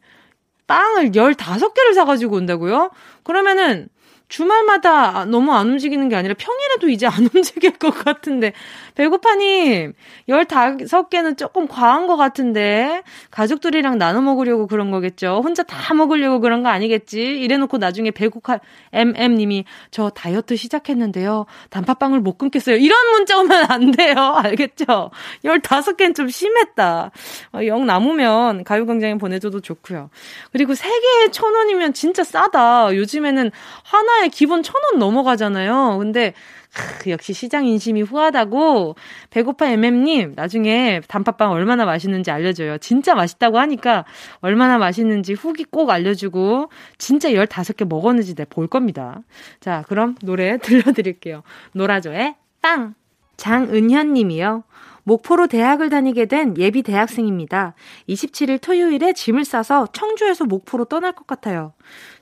빵을 0.67 1.11
15개를 1.11 1.93
사가지고 1.93 2.37
온다고요? 2.37 2.91
그러면은 3.23 3.89
주말마다 4.32 5.25
너무 5.25 5.51
안 5.51 5.67
움직이는 5.67 6.07
게 6.07 6.15
아니라 6.15 6.34
평일에도 6.38 6.88
이제 6.88 7.05
안 7.05 7.27
움직일 7.36 7.71
것 7.71 7.91
같은데. 7.91 8.53
배고파님, 8.95 9.93
15개는 10.29 11.38
조금 11.38 11.67
과한 11.67 12.07
것 12.07 12.15
같은데. 12.15 13.03
가족들이랑 13.29 13.97
나눠 13.97 14.21
먹으려고 14.21 14.67
그런 14.67 14.89
거겠죠. 14.89 15.41
혼자 15.43 15.63
다 15.63 15.93
먹으려고 15.93 16.39
그런 16.39 16.63
거 16.63 16.69
아니겠지. 16.69 17.19
이래놓고 17.19 17.77
나중에 17.77 18.11
배고파, 18.11 18.59
MM님이 18.93 19.65
저 19.91 20.09
다이어트 20.09 20.55
시작했는데요. 20.55 21.45
단팥빵을 21.69 22.21
못 22.21 22.38
끊겠어요. 22.38 22.77
이런 22.77 23.11
문자 23.11 23.38
오면 23.38 23.65
안 23.69 23.91
돼요. 23.91 24.15
알겠죠? 24.41 25.11
15개는 25.43 26.15
좀 26.15 26.29
심했다. 26.29 27.11
어, 27.53 27.59
영 27.65 27.86
남으면 27.86 28.63
가요광장에 28.63 29.17
보내줘도 29.17 29.59
좋고요. 29.59 30.09
그리고 30.53 30.71
3개에 30.71 31.34
천 31.34 31.53
원이면 31.53 31.93
진짜 31.93 32.23
싸다. 32.23 32.95
요즘에는 32.95 33.51
하나에 33.84 34.20
하나에 34.22 34.30
기본 34.30 34.63
천 34.63 34.76
원 34.84 34.99
넘어가잖아요. 34.99 35.97
근데 35.99 36.34
크, 36.74 37.09
역시 37.09 37.34
시장 37.34 37.65
인심이 37.65 38.01
후하다고 38.01 38.95
배고파 39.30 39.67
MM님 39.69 40.34
나중에 40.36 41.01
단팥빵 41.07 41.51
얼마나 41.51 41.86
맛있는지 41.86 42.32
알려줘요. 42.32 42.78
진짜 42.78 43.13
맛있다고 43.15 43.59
하니까 43.59 44.05
얼마나 44.39 44.78
맛있는지 44.78 45.34
후기 45.34 45.63
꼭 45.63 45.89
알려주고 45.89 46.69
진짜 46.97 47.30
15개 47.30 47.88
먹었는지 47.88 48.36
내볼 48.36 48.67
겁니다. 48.67 49.22
자 49.59 49.84
그럼 49.88 50.15
노래 50.22 50.57
들려드릴게요. 50.61 51.43
노라조의 51.74 52.36
빵 52.61 52.95
장은현 53.41 54.13
님이요. 54.13 54.63
목포로 55.03 55.47
대학을 55.47 55.89
다니게 55.89 56.27
된 56.27 56.55
예비 56.59 56.83
대학생입니다. 56.83 57.73
27일 58.07 58.61
토요일에 58.61 59.13
짐을 59.13 59.45
싸서 59.45 59.87
청주에서 59.93 60.45
목포로 60.45 60.85
떠날 60.85 61.13
것 61.13 61.25
같아요. 61.25 61.73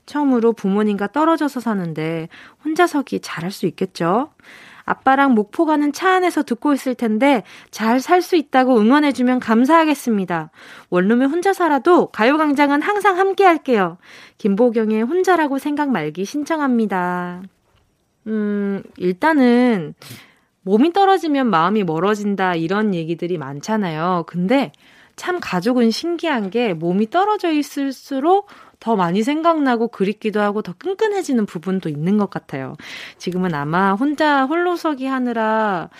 처음으로 0.06 0.54
부모님과 0.54 1.08
떨어져서 1.08 1.60
사는데 1.60 2.30
혼자서기 2.64 3.20
잘할 3.20 3.50
수 3.50 3.66
있겠죠? 3.66 4.30
아빠랑 4.86 5.34
목포 5.34 5.66
가는 5.66 5.92
차 5.92 6.10
안에서 6.14 6.42
듣고 6.42 6.72
있을 6.72 6.94
텐데 6.94 7.42
잘 7.70 8.00
살 8.00 8.22
수 8.22 8.34
있다고 8.34 8.80
응원해주면 8.80 9.40
감사하겠습니다. 9.40 10.50
원룸에 10.88 11.26
혼자 11.26 11.52
살아도 11.52 12.06
가요광장은 12.06 12.80
항상 12.80 13.18
함께 13.18 13.44
할게요. 13.44 13.98
김보경의 14.38 15.02
혼자라고 15.02 15.58
생각 15.58 15.90
말기 15.90 16.24
신청합니다. 16.24 17.42
음, 18.26 18.82
일단은 18.96 19.94
몸이 20.62 20.92
떨어지면 20.92 21.48
마음이 21.48 21.84
멀어진다 21.84 22.54
이런 22.54 22.94
얘기들이 22.94 23.38
많잖아요. 23.38 24.24
근데 24.26 24.72
참 25.16 25.38
가족은 25.40 25.90
신기한 25.90 26.50
게 26.50 26.74
몸이 26.74 27.10
떨어져 27.10 27.50
있을수록 27.50 28.48
더 28.78 28.96
많이 28.96 29.22
생각나고 29.22 29.88
그립기도 29.88 30.40
하고 30.40 30.62
더 30.62 30.72
끈끈해지는 30.78 31.44
부분도 31.44 31.90
있는 31.90 32.16
것 32.16 32.30
같아요. 32.30 32.76
지금은 33.18 33.54
아마 33.54 33.92
혼자 33.92 34.44
홀로서기 34.46 35.04
하느라 35.06 35.90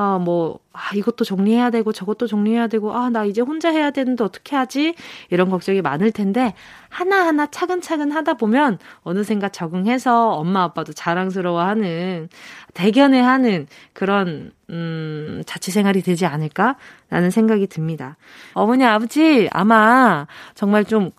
아, 0.00 0.16
뭐, 0.16 0.60
아, 0.72 0.94
이것도 0.94 1.24
정리해야 1.24 1.70
되고, 1.70 1.90
저것도 1.92 2.28
정리해야 2.28 2.68
되고, 2.68 2.94
아, 2.94 3.10
나 3.10 3.24
이제 3.24 3.40
혼자 3.40 3.68
해야 3.68 3.90
되는데 3.90 4.22
어떻게 4.22 4.54
하지? 4.54 4.94
이런 5.28 5.50
걱정이 5.50 5.82
많을 5.82 6.12
텐데, 6.12 6.54
하나하나 6.88 7.46
차근차근 7.46 8.12
하다 8.12 8.34
보면, 8.34 8.78
어느샌가 9.02 9.48
적응해서 9.48 10.34
엄마 10.34 10.62
아빠도 10.62 10.92
자랑스러워 10.92 11.60
하는, 11.62 12.28
대견해 12.74 13.18
하는 13.20 13.66
그런, 13.92 14.52
음, 14.70 15.42
자취 15.46 15.72
생활이 15.72 16.00
되지 16.02 16.26
않을까? 16.26 16.76
라는 17.10 17.30
생각이 17.30 17.66
듭니다. 17.66 18.16
어머니, 18.54 18.84
아버지, 18.84 19.48
아마 19.50 20.28
정말 20.54 20.84
좀 20.84 21.10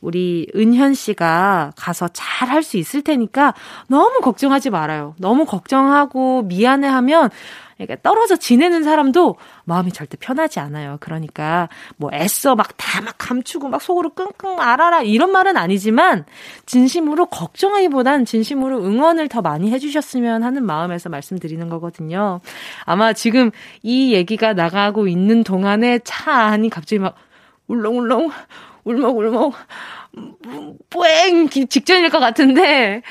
우리 0.00 0.46
은현 0.54 0.94
씨가 0.94 1.72
가서 1.76 2.08
잘 2.08 2.40
할 2.50 2.62
수 2.62 2.76
있을 2.76 3.02
테니까 3.02 3.54
너무 3.88 4.20
걱정하지 4.20 4.70
말아요. 4.70 5.14
너무 5.18 5.44
걱정하고 5.44 6.42
미안해하면 6.42 7.30
그러니까 7.76 7.96
떨어져 8.02 8.36
지내는 8.36 8.82
사람도 8.82 9.36
마음이 9.64 9.92
절대 9.92 10.18
편하지 10.18 10.60
않아요. 10.60 10.98
그러니까 11.00 11.68
뭐 11.96 12.10
애써 12.12 12.54
막다막 12.54 13.14
감추고 13.16 13.68
막 13.68 13.80
속으로 13.80 14.10
끙끙 14.10 14.60
알아라 14.60 15.02
이런 15.02 15.32
말은 15.32 15.56
아니지만 15.56 16.26
진심으로 16.66 17.26
걱정하기보단 17.26 18.26
진심으로 18.26 18.84
응원을 18.84 19.28
더 19.28 19.40
많이 19.40 19.70
해주셨으면 19.70 20.42
하는 20.42 20.64
마음에서 20.64 21.08
말씀드리는 21.08 21.66
거거든요. 21.70 22.40
아마 22.84 23.12
지금 23.14 23.50
이 23.82 24.12
얘기가 24.12 24.52
나가고 24.52 25.08
있는 25.08 25.42
동안에 25.42 26.00
차 26.04 26.32
안이 26.32 26.68
갑자기 26.68 26.98
막 26.98 27.14
울렁울렁 27.68 28.30
울먹울먹 28.84 29.54
뿌앵 30.90 31.48
직전일 31.48 32.10
것 32.10 32.18
같은데 32.18 33.02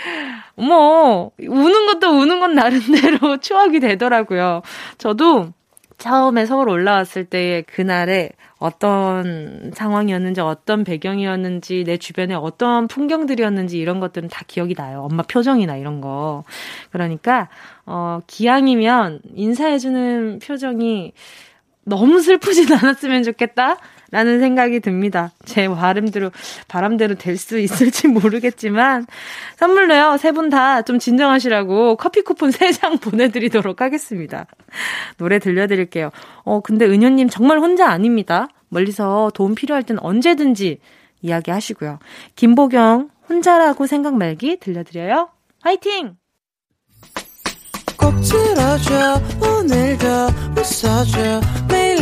뭐 0.56 1.32
우는 1.40 1.86
것도 1.88 2.10
우는 2.10 2.40
건 2.40 2.56
나름대로 2.56 3.38
추억이 3.42 3.80
되더라고요. 3.80 4.62
저도 4.98 5.54
처음에 5.98 6.46
서울 6.46 6.70
올라왔을 6.70 7.26
때 7.26 7.64
그날에 7.68 8.32
어떤 8.58 9.72
상황이었는지 9.74 10.42
어떤 10.42 10.84
배경이었는지 10.84 11.84
내 11.86 11.98
주변에 11.98 12.34
어떤 12.34 12.88
풍경들이었는지 12.88 13.78
이런 13.78 14.00
것들은 14.00 14.30
다 14.30 14.44
기억이 14.48 14.76
나요. 14.76 15.08
엄마 15.10 15.24
표정이나 15.24 15.78
이런 15.78 16.02
거. 16.02 16.44
그러니까 16.92 17.50
어 17.86 18.20
기왕이면 18.28 19.22
인사해 19.36 19.78
주는 19.78 20.40
표정이 20.40 21.14
너무 21.86 22.22
슬프진 22.22 22.72
않았으면 22.76 23.24
좋겠다. 23.24 23.78
라는 24.12 24.39
생각이 24.39 24.80
듭니다. 24.80 25.32
제 25.45 25.68
바람대로, 25.68 26.32
바람대로 26.68 27.16
될 27.16 27.38
수 27.38 27.60
있을지 27.60 28.07
모르겠지만, 28.07 29.05
선물로요, 29.57 30.18
세 30.18 30.32
분 30.32 30.49
다 30.49 30.82
좀 30.82 30.99
진정하시라고 30.99 31.95
커피 31.97 32.22
쿠폰 32.22 32.49
3장 32.51 32.99
보내드리도록 33.01 33.82
하겠습니다. 33.82 34.47
노래 35.18 35.39
들려드릴게요. 35.39 36.10
어, 36.43 36.60
근데 36.62 36.86
은현님 36.86 37.30
정말 37.30 37.60
혼자 37.60 37.88
아닙니다. 37.89 38.47
멀리서 38.70 39.32
도움 39.34 39.55
필요할 39.55 39.84
땐 39.84 39.97
언제든지 39.99 40.80
이야기 41.22 41.51
하시고요. 41.51 41.99
김보경, 42.36 43.10
혼자라고 43.30 43.86
생각 43.88 44.16
말기 44.16 44.57
들려드려요. 44.60 45.30
화이팅! 45.62 46.16
꼭 47.97 48.14
들어줘, 48.22 49.22
오늘도 49.41 50.05
웃어줘, 50.57 51.41
매일 51.70 52.01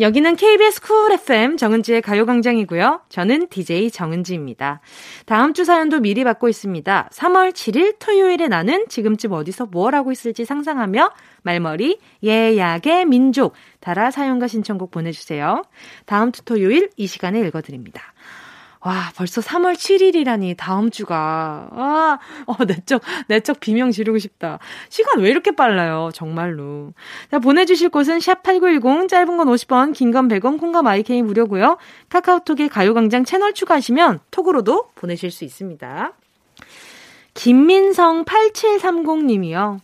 여기는 0.00 0.36
KBS 0.36 0.80
쿨 0.80 1.12
FM 1.12 1.58
정은지의 1.58 2.00
가요광장이고요. 2.00 3.02
저는 3.10 3.48
DJ 3.48 3.90
정은지입니다. 3.90 4.80
다음 5.26 5.52
주 5.52 5.66
사연도 5.66 6.00
미리 6.00 6.24
받고 6.24 6.48
있습니다. 6.48 7.10
3월 7.12 7.52
7일 7.52 7.96
토요일에 7.98 8.48
나는 8.48 8.86
지금쯤 8.88 9.32
어디서 9.32 9.66
뭘 9.66 9.94
하고 9.94 10.10
있을지 10.10 10.46
상상하며 10.46 11.10
말머리 11.42 11.98
예약의 12.24 13.04
민족 13.04 13.52
달아 13.80 14.10
사연과 14.10 14.48
신청곡 14.48 14.90
보내주세요. 14.90 15.64
다음 16.06 16.32
주 16.32 16.46
토요일 16.46 16.88
이 16.96 17.06
시간에 17.06 17.38
읽어드립니다. 17.40 18.14
와, 18.82 19.12
벌써 19.14 19.42
3월 19.42 19.74
7일이라니, 19.74 20.56
다음 20.56 20.90
주가. 20.90 21.68
아, 21.72 22.18
어, 22.46 22.64
내적, 22.64 23.02
내적 23.28 23.60
비명 23.60 23.90
지르고 23.90 24.18
싶다. 24.18 24.58
시간 24.88 25.20
왜 25.20 25.28
이렇게 25.28 25.50
빨라요, 25.50 26.10
정말로. 26.14 26.94
자, 27.30 27.38
보내주실 27.38 27.90
곳은 27.90 28.18
샵8910, 28.18 29.08
짧은 29.08 29.36
건 29.36 29.48
50원, 29.48 29.92
긴 29.92 30.12
건 30.12 30.28
100원, 30.28 30.58
콩과 30.58 30.80
마이케이 30.82 31.20
무료고요 31.22 31.76
카카오톡에 32.08 32.68
가요광장 32.68 33.24
채널 33.24 33.52
추가하시면 33.52 34.20
톡으로도 34.30 34.90
보내실 34.94 35.30
수 35.30 35.44
있습니다. 35.44 36.12
김민성 37.34 38.24
8730님이요. 38.24 39.78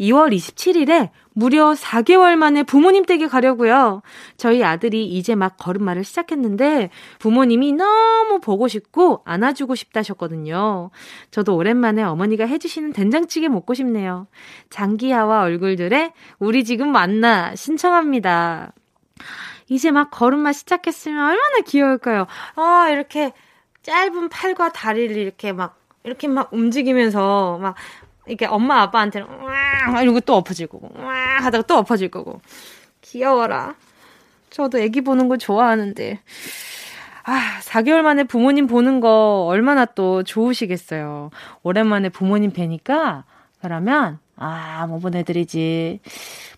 2월 0.00 0.34
27일에 0.34 1.10
무려 1.38 1.72
4개월 1.74 2.34
만에 2.36 2.62
부모님 2.62 3.04
댁에 3.04 3.26
가려고요. 3.26 4.00
저희 4.38 4.64
아들이 4.64 5.04
이제 5.04 5.34
막 5.34 5.58
걸음마를 5.58 6.02
시작했는데 6.02 6.88
부모님이 7.18 7.74
너무 7.74 8.40
보고 8.40 8.68
싶고 8.68 9.20
안아주고 9.26 9.74
싶다셨거든요. 9.74 10.88
저도 11.30 11.54
오랜만에 11.54 12.02
어머니가 12.02 12.46
해주시는 12.46 12.94
된장찌개 12.94 13.48
먹고 13.48 13.74
싶네요. 13.74 14.28
장기하와 14.70 15.42
얼굴들의 15.42 16.14
우리 16.38 16.64
지금 16.64 16.90
만나 16.90 17.54
신청합니다. 17.54 18.72
이제 19.68 19.90
막 19.90 20.10
걸음마 20.10 20.54
시작했으면 20.54 21.18
얼마나 21.22 21.60
귀여울까요? 21.66 22.26
아, 22.54 22.88
이렇게 22.88 23.34
짧은 23.82 24.30
팔과 24.30 24.72
다리를 24.72 25.14
이렇게 25.14 25.52
막 25.52 25.78
이렇게 26.02 26.28
막 26.28 26.50
움직이면서 26.54 27.58
막 27.60 27.74
이렇게 28.26 28.46
엄마 28.46 28.82
아빠한테는 28.82 29.26
와 29.92 30.02
이러고 30.02 30.20
또 30.20 30.34
엎어지고 30.36 30.90
와 30.96 31.14
하다가 31.40 31.62
또 31.66 31.76
엎어질 31.78 32.08
거고 32.08 32.40
귀여워라. 33.02 33.74
저도 34.50 34.78
애기 34.78 35.00
보는 35.00 35.28
거 35.28 35.36
좋아하는데 35.36 36.20
아 37.24 37.58
4개월 37.62 38.02
만에 38.02 38.24
부모님 38.24 38.66
보는 38.66 39.00
거 39.00 39.44
얼마나 39.48 39.84
또 39.84 40.22
좋으시겠어요. 40.22 41.30
오랜만에 41.62 42.08
부모님 42.08 42.52
뵈니까 42.52 43.24
그러면 43.60 44.18
아, 44.36 44.86
뭐 44.86 44.98
보내드리지. 44.98 46.00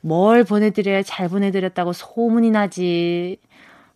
뭘 0.01 0.45
보내드려야 0.45 1.03
잘 1.03 1.29
보내드렸다고 1.29 1.93
소문이 1.93 2.51
나지. 2.51 3.39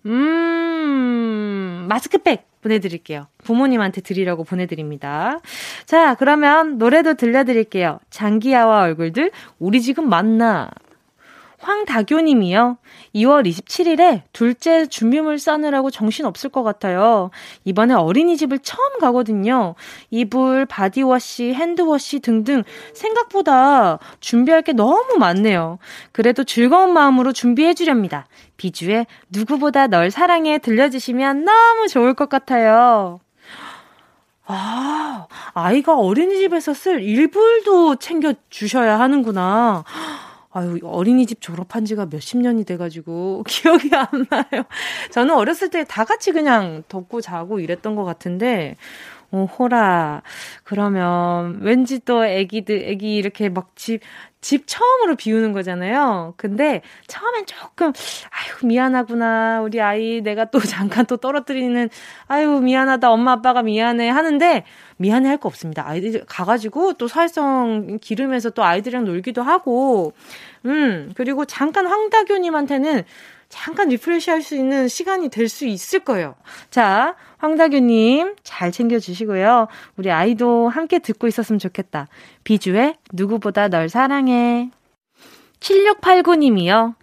음, 0.07 1.87
마스크팩 1.89 2.47
보내드릴게요. 2.63 3.27
부모님한테 3.45 4.01
드리라고 4.01 4.45
보내드립니다. 4.45 5.41
자, 5.85 6.15
그러면 6.15 6.79
노래도 6.79 7.15
들려드릴게요. 7.15 7.99
장기하와 8.11 8.83
얼굴들, 8.83 9.31
우리 9.59 9.83
지금 9.83 10.09
만나. 10.09 10.71
황다교님이요. 11.63 12.77
2월 13.15 13.47
27일에 13.49 14.23
둘째 14.33 14.87
준비물 14.87 15.39
싸느라고 15.39 15.91
정신 15.91 16.27
없을 16.27 16.51
것 16.51 16.63
같아요. 16.63 17.31
이번에 17.65 17.95
어린이집을 17.95 18.59
처음 18.59 18.99
가거든요. 18.99 19.75
이불, 20.11 20.67
body 20.67 21.06
wash, 21.06 21.55
hand 21.55 21.88
wash 21.88 22.21
등등 22.21 22.65
생각보다 22.95 23.99
준비할 24.21 24.63
게 24.63 24.73
너무 24.73 25.17
많네요. 25.19 25.79
그래도 26.11 26.45
즐거운 26.45 26.93
마음으로 26.93 27.33
준비해 27.33 27.75
주렵니다. 27.75 28.27
비쥬의 28.57 29.07
누구보다 29.31 29.87
널 29.87 30.11
사랑해 30.11 30.59
들려주시면 30.59 31.45
너무 31.45 31.89
좋을 31.89 32.15
것 32.15 32.29
같아요. 32.29 33.21
아, 34.47 35.27
아이가 35.55 35.97
어린이집에서 35.97 36.75
쓸 36.75 37.03
일불도 37.03 37.97
챙겨 37.97 38.35
주셔야 38.51 38.99
하는구나. 38.99 39.85
아유, 40.55 40.79
어린이집 40.83 41.41
졸업한 41.41 41.85
지가 41.87 42.07
몇십 42.07 42.39
년이 42.41 42.65
돼가지고 42.65 43.45
기억이 43.49 43.91
안 43.95 44.07
나요. 44.31 44.65
저는 45.11 45.35
어렸을 45.35 45.71
때 45.71 45.85
다 45.85 46.05
같이 46.05 46.33
그냥 46.33 46.83
덮고 46.89 47.21
자고 47.21 47.59
이랬던 47.61 47.97
것 47.97 48.05
같은데, 48.05 48.77
어, 49.33 49.45
호라. 49.47 50.23
그러면 50.65 51.61
왠지 51.63 52.01
또 52.01 52.25
애기들, 52.27 52.83
애기 52.85 53.17
이렇게 53.17 53.49
막 53.51 53.73
집, 53.77 54.01
집 54.43 54.65
처음으로 54.67 55.17
비우는 55.17 55.53
거잖아요. 55.53 56.35
근데 56.37 56.83
처음엔 57.07 57.47
조금, 57.47 57.87
아유, 57.89 58.67
미안하구나. 58.67 59.63
우리 59.63 59.81
아이 59.81 60.21
내가 60.21 60.47
또 60.47 60.59
잠깐 60.61 61.07
또 61.07 61.17
떨어뜨리는, 61.17 61.89
아유, 62.27 62.61
미안하다. 62.61 63.11
엄마 63.11 63.33
아빠가 63.33 63.63
미안해. 63.63 64.11
하는데, 64.11 64.65
미안해 64.99 65.29
할 65.29 65.39
거 65.39 65.49
없습니다. 65.49 65.87
아이들 65.89 66.25
가가지고 66.27 66.95
또 66.95 67.09
사회성 67.09 67.99
기르면서 68.03 68.51
또 68.51 68.65
아이들이랑 68.65 69.05
놀기도 69.05 69.43
하고, 69.43 70.13
음, 70.67 71.13
그리고 71.17 71.45
잠깐 71.47 71.87
황다교님한테는 71.87 73.05
잠깐 73.49 73.89
refresh 73.89 74.31
할 74.31 74.43
수 74.43 74.57
있는 74.57 74.89
시간이 74.89 75.29
될 75.29 75.49
수 75.49 75.67
있을 75.67 76.01
거예요. 76.01 76.35
자, 76.71 77.15
황다교님, 77.43 78.37
잘 78.45 78.71
챙겨주시고요. 78.71 79.67
우리 79.97 80.13
아이도 80.13 80.69
함께 80.69 81.01
듣고 81.01 81.27
있었으면 81.27 81.59
좋겠다. 81.59 82.07
비쥬의 82.45 82.95
누구보다 83.13 83.67
널 83.67 83.89
사랑해. 83.89 84.71
7689님이요. 85.59 86.95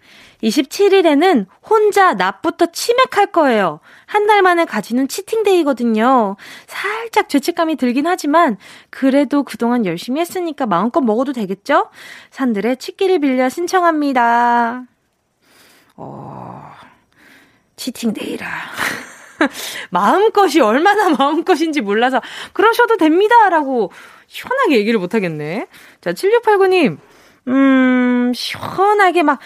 27일에는 0.42 1.46
혼자 1.62 2.14
낮부터 2.14 2.68
치맥할 2.68 3.34
거예요. 3.34 3.82
한 4.06 4.28
달 4.28 4.42
만에 4.42 4.64
가지는 4.64 5.10
치팅데이거든요. 5.10 6.38
살짝 6.68 7.28
죄책감이 7.28 7.76
들긴 7.76 8.08
하지만 8.08 8.56
그래도 8.90 9.44
그동안 9.44 9.86
열심히 9.86 10.22
했으니까 10.22 10.66
마음껏 10.66 11.02
먹어도 11.02 11.34
되겠죠? 11.34 11.90
산들의 12.32 12.78
치기를 12.78 13.20
빌려 13.20 13.50
신청합니다. 13.50 14.84
어, 15.98 16.72
치팅데이라. 17.76 18.48
마음것이 19.92 20.62
얼마나 20.62 21.10
마음것인지 21.10 21.82
몰라서 21.82 22.22
그러셔도 22.54 22.98
됩니다. 22.98 23.50
라고 23.50 23.92
시원하게 24.28 24.78
얘기를 24.78 25.00
못하겠네. 25.00 25.68
자, 26.02 26.14
7689님. 26.14 26.98
음, 27.48 28.32
시원하게 28.36 29.24
막, 29.24 29.40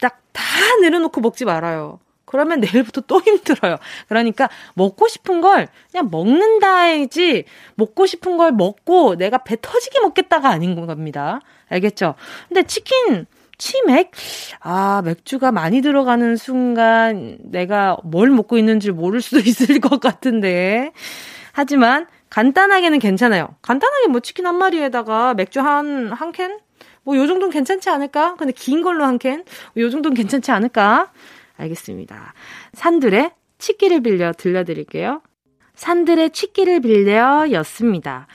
딱 0.00 0.22
다 0.32 0.42
내려놓고 0.80 1.20
먹지 1.20 1.44
말아요. 1.44 2.00
그러면 2.24 2.60
내일부터 2.60 3.02
또 3.02 3.20
힘들어요. 3.20 3.76
그러니까 4.08 4.48
먹고 4.74 5.06
싶은 5.08 5.40
걸 5.42 5.68
그냥 5.90 6.08
먹는다지 6.10 7.44
먹고 7.74 8.06
싶은 8.06 8.38
걸 8.38 8.52
먹고 8.52 9.16
내가 9.16 9.38
배 9.38 9.56
터지게 9.60 10.00
먹겠다가 10.00 10.48
아닌 10.48 10.86
겁니다. 10.86 11.40
알겠죠? 11.68 12.14
근데 12.48 12.62
치킨 12.62 13.26
치맥? 13.66 14.10
아, 14.60 15.02
맥주가 15.04 15.52
많이 15.52 15.82
들어가는 15.82 16.34
순간 16.36 17.38
내가 17.44 17.96
뭘 18.02 18.28
먹고 18.30 18.58
있는 18.58 18.80
줄 18.80 18.92
모를 18.92 19.20
수도 19.20 19.38
있을 19.46 19.78
것 19.78 20.00
같은데. 20.00 20.90
하지만 21.52 22.08
간단하게는 22.28 22.98
괜찮아요. 22.98 23.48
간단하게 23.62 24.08
뭐 24.08 24.18
치킨 24.20 24.46
한 24.46 24.56
마리에다가 24.56 25.34
맥주 25.34 25.60
한, 25.60 26.10
한 26.12 26.32
캔? 26.32 26.58
뭐 27.04 27.16
요 27.16 27.26
정도는 27.28 27.50
괜찮지 27.52 27.88
않을까? 27.88 28.34
근데 28.36 28.52
긴 28.52 28.82
걸로 28.82 29.04
한 29.04 29.18
캔? 29.18 29.44
요 29.76 29.90
정도는 29.90 30.16
괜찮지 30.16 30.50
않을까? 30.50 31.12
알겠습니다. 31.56 32.34
산들의 32.72 33.30
치기를 33.58 34.00
빌려 34.02 34.32
들려드릴게요. 34.32 35.22
산들의 35.76 36.30
치기를 36.30 36.80
빌려 36.80 37.46
였습니다. 37.52 38.26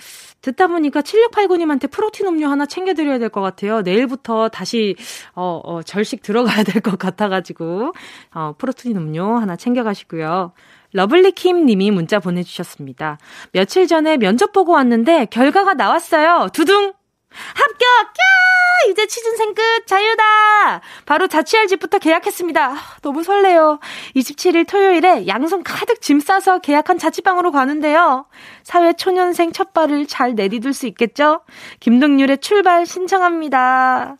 듣다 0.47 0.67
보니까 0.67 1.01
7689님한테 1.01 1.89
프로틴 1.91 2.27
음료 2.27 2.47
하나 2.47 2.65
챙겨드려야 2.65 3.19
될 3.19 3.27
것 3.29 3.41
같아요. 3.41 3.81
내일부터 3.81 4.47
다시, 4.49 4.95
어, 5.35 5.59
어, 5.63 5.81
절식 5.83 6.21
들어가야 6.21 6.63
될 6.63 6.81
것 6.81 6.97
같아가지고, 6.97 7.91
어, 8.33 8.53
프로틴 8.57 8.95
음료 8.95 9.35
하나 9.37 9.55
챙겨가시고요. 9.57 10.53
러블리킴 10.93 11.65
님이 11.65 11.91
문자 11.91 12.19
보내주셨습니다. 12.19 13.17
며칠 13.51 13.87
전에 13.87 14.15
면접 14.17 14.53
보고 14.53 14.71
왔는데 14.71 15.25
결과가 15.25 15.73
나왔어요. 15.73 16.47
두둥! 16.53 16.93
합격! 17.53 17.81
야! 17.81 18.89
이제 18.89 19.07
취준생 19.07 19.53
끝! 19.53 19.85
자유다! 19.85 20.81
바로 21.05 21.27
자취할 21.27 21.67
집부터 21.67 21.99
계약했습니다. 21.99 22.65
아, 22.65 22.77
너무 23.01 23.23
설레요. 23.23 23.79
27일 24.15 24.67
토요일에 24.67 25.27
양손 25.27 25.63
가득 25.63 26.01
짐 26.01 26.19
싸서 26.19 26.59
계약한 26.59 26.97
자취방으로 26.97 27.51
가는데요. 27.51 28.25
사회 28.63 28.93
초년생 28.93 29.51
첫 29.51 29.73
발을 29.73 30.07
잘 30.07 30.35
내디딜 30.35 30.73
수 30.73 30.87
있겠죠? 30.87 31.41
김동률의 31.79 32.39
출발 32.39 32.85
신청합니다. 32.85 34.17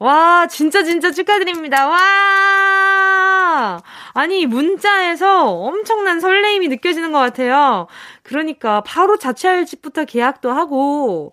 와, 0.00 0.46
진짜 0.46 0.84
진짜 0.84 1.10
축하드립니다. 1.10 1.88
와! 1.88 3.82
아니, 4.14 4.46
문자에서 4.46 5.48
엄청난 5.50 6.20
설레임이 6.20 6.68
느껴지는 6.68 7.10
것 7.10 7.18
같아요. 7.18 7.88
그러니까 8.22 8.80
바로 8.82 9.16
자취할 9.16 9.66
집부터 9.66 10.04
계약도 10.04 10.52
하고, 10.52 11.32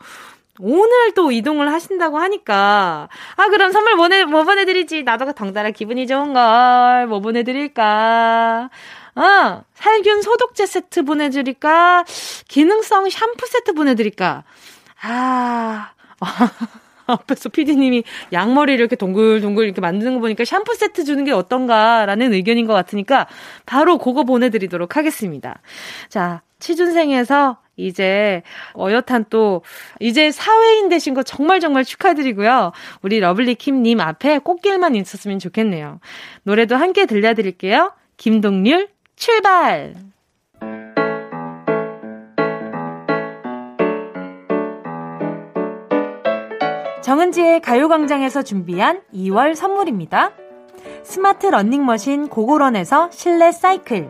오늘 0.60 1.14
또 1.16 1.32
이동을 1.32 1.72
하신다고 1.72 2.18
하니까. 2.20 3.10
아 3.36 3.48
그럼 3.50 3.72
선물 3.72 3.96
뭐, 3.96 4.08
내, 4.08 4.24
뭐 4.26 4.44
보내드리지? 4.44 5.04
나도 5.04 5.32
덩달아 5.34 5.72
기분이 5.72 6.08
좋은 6.08 6.34
걸 6.34 7.08
뭐 7.08 7.20
보내드릴까? 7.20 8.70
어 9.16 9.62
살균 9.74 10.22
소독제 10.22 10.66
세트 10.66 11.04
보내드릴까? 11.04 12.04
기능성 12.48 13.10
샴푸 13.10 13.46
세트 13.48 13.74
보내드릴까? 13.74 14.44
아 15.02 15.92
앞에서 17.08 17.50
피디님이 17.50 18.04
양머리를 18.34 18.80
이렇게 18.80 18.96
동글동글 18.96 19.66
이렇게 19.66 19.80
만드는 19.82 20.16
거 20.16 20.20
보니까 20.22 20.44
샴푸 20.46 20.74
세트 20.74 21.04
주는 21.06 21.24
게 21.24 21.32
어떤가라는 21.32 22.34
의견인 22.34 22.66
것 22.66 22.74
같으니까 22.74 23.28
바로 23.66 23.98
그거 24.00 24.24
보내드리도록 24.24 24.98
하겠습니다. 24.98 25.60
자, 26.10 26.42
취준생에서 26.60 27.58
이제 27.78 28.42
어엿한 28.78 29.26
또 29.30 29.64
이제 30.00 30.32
사회인 30.32 30.90
되신 30.90 31.14
거 31.14 31.24
정말 31.24 31.60
정말 31.60 31.84
축하드리고요. 31.84 32.72
우리 33.02 33.20
러블리 33.20 33.56
킴님 33.56 34.00
앞에 34.00 34.40
꽃길만 34.40 34.96
있었으면 34.96 35.40
좋겠네요. 35.40 36.00
노래도 36.44 36.76
함께 36.76 37.06
들려드릴게요. 37.06 37.94
김동률 38.18 38.90
출발! 39.16 39.94
정은지의 47.02 47.62
가요광장에서 47.62 48.42
준비한 48.42 49.02
2월 49.14 49.54
선물입니다. 49.54 50.32
스마트 51.04 51.46
러닝머신 51.46 52.30
고고런에서 52.30 53.12
실내 53.12 53.52
사이클 53.52 54.10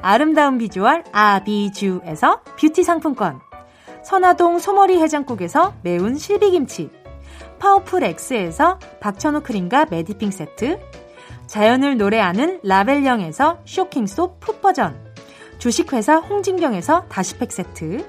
아름다운 0.00 0.58
비주얼 0.58 1.04
아비주에서 1.12 2.42
뷰티 2.58 2.82
상품권. 2.82 3.40
선화동 4.04 4.58
소머리 4.58 5.00
해장국에서 5.00 5.74
매운 5.82 6.16
실비김치. 6.16 6.90
파워풀 7.58 8.04
X에서 8.04 8.78
박천호 9.00 9.40
크림과 9.40 9.86
매디핑 9.90 10.30
세트. 10.30 10.78
자연을 11.46 11.96
노래하는 11.96 12.60
라벨령에서 12.62 13.60
쇼킹소 13.64 14.38
풋버전. 14.40 15.14
주식회사 15.58 16.16
홍진경에서 16.16 17.06
다시팩 17.08 17.50
세트. 17.50 18.06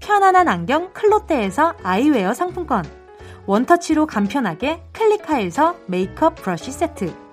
편안한 0.00 0.48
안경 0.48 0.92
클로떼에서 0.92 1.74
아이웨어 1.82 2.34
상품권. 2.34 2.84
원터치로 3.46 4.06
간편하게 4.06 4.82
클리카에서 4.92 5.76
메이크업 5.86 6.34
브러쉬 6.34 6.70
세트 6.70 7.27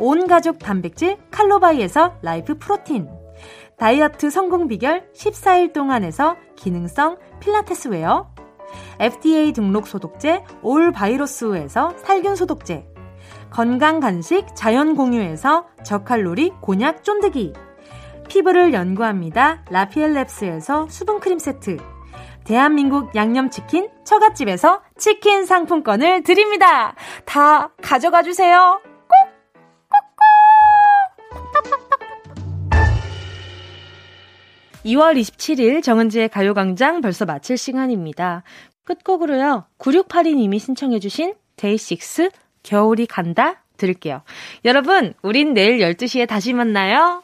온 0.00 0.26
가족 0.26 0.58
단백질 0.58 1.18
칼로바이에서 1.30 2.16
라이프 2.22 2.58
프로틴 2.58 3.08
다이어트 3.76 4.30
성공 4.30 4.66
비결 4.66 5.10
14일 5.14 5.72
동안에서 5.72 6.36
기능성 6.56 7.18
필라테스 7.40 7.88
웨어, 7.88 8.30
FDA 8.98 9.52
등록 9.52 9.86
소독제 9.86 10.44
올 10.62 10.92
바이러스에서 10.92 11.94
살균 11.96 12.36
소독제, 12.36 12.86
건강 13.50 14.00
간식 14.00 14.46
자연 14.54 14.94
공유에서 14.94 15.66
저칼로리 15.82 16.50
곤약 16.60 17.04
쫀득이, 17.04 17.54
피부를 18.28 18.74
연구합니다. 18.74 19.64
라피엘랩스에서 19.64 20.90
수분 20.90 21.20
크림 21.20 21.38
세트, 21.38 21.78
대한민국 22.44 23.14
양념치킨 23.14 23.88
처갓집에서 24.04 24.82
치킨 24.98 25.46
상품권을 25.46 26.22
드립니다. 26.22 26.94
다 27.24 27.70
가져가 27.82 28.22
주세요. 28.22 28.80
2월 34.84 35.18
27일 35.20 35.82
정은지의 35.82 36.28
가요광장 36.28 37.00
벌써 37.00 37.24
마칠 37.24 37.56
시간입니다. 37.58 38.42
끝곡으로요. 38.84 39.66
9682님이 39.78 40.58
신청해주신 40.58 41.34
데이식스 41.56 42.30
겨울이 42.62 43.06
간다 43.06 43.62
들을게요. 43.76 44.22
여러분, 44.64 45.14
우린 45.22 45.54
내일 45.54 45.78
12시에 45.78 46.26
다시 46.26 46.52
만나요. 46.52 47.22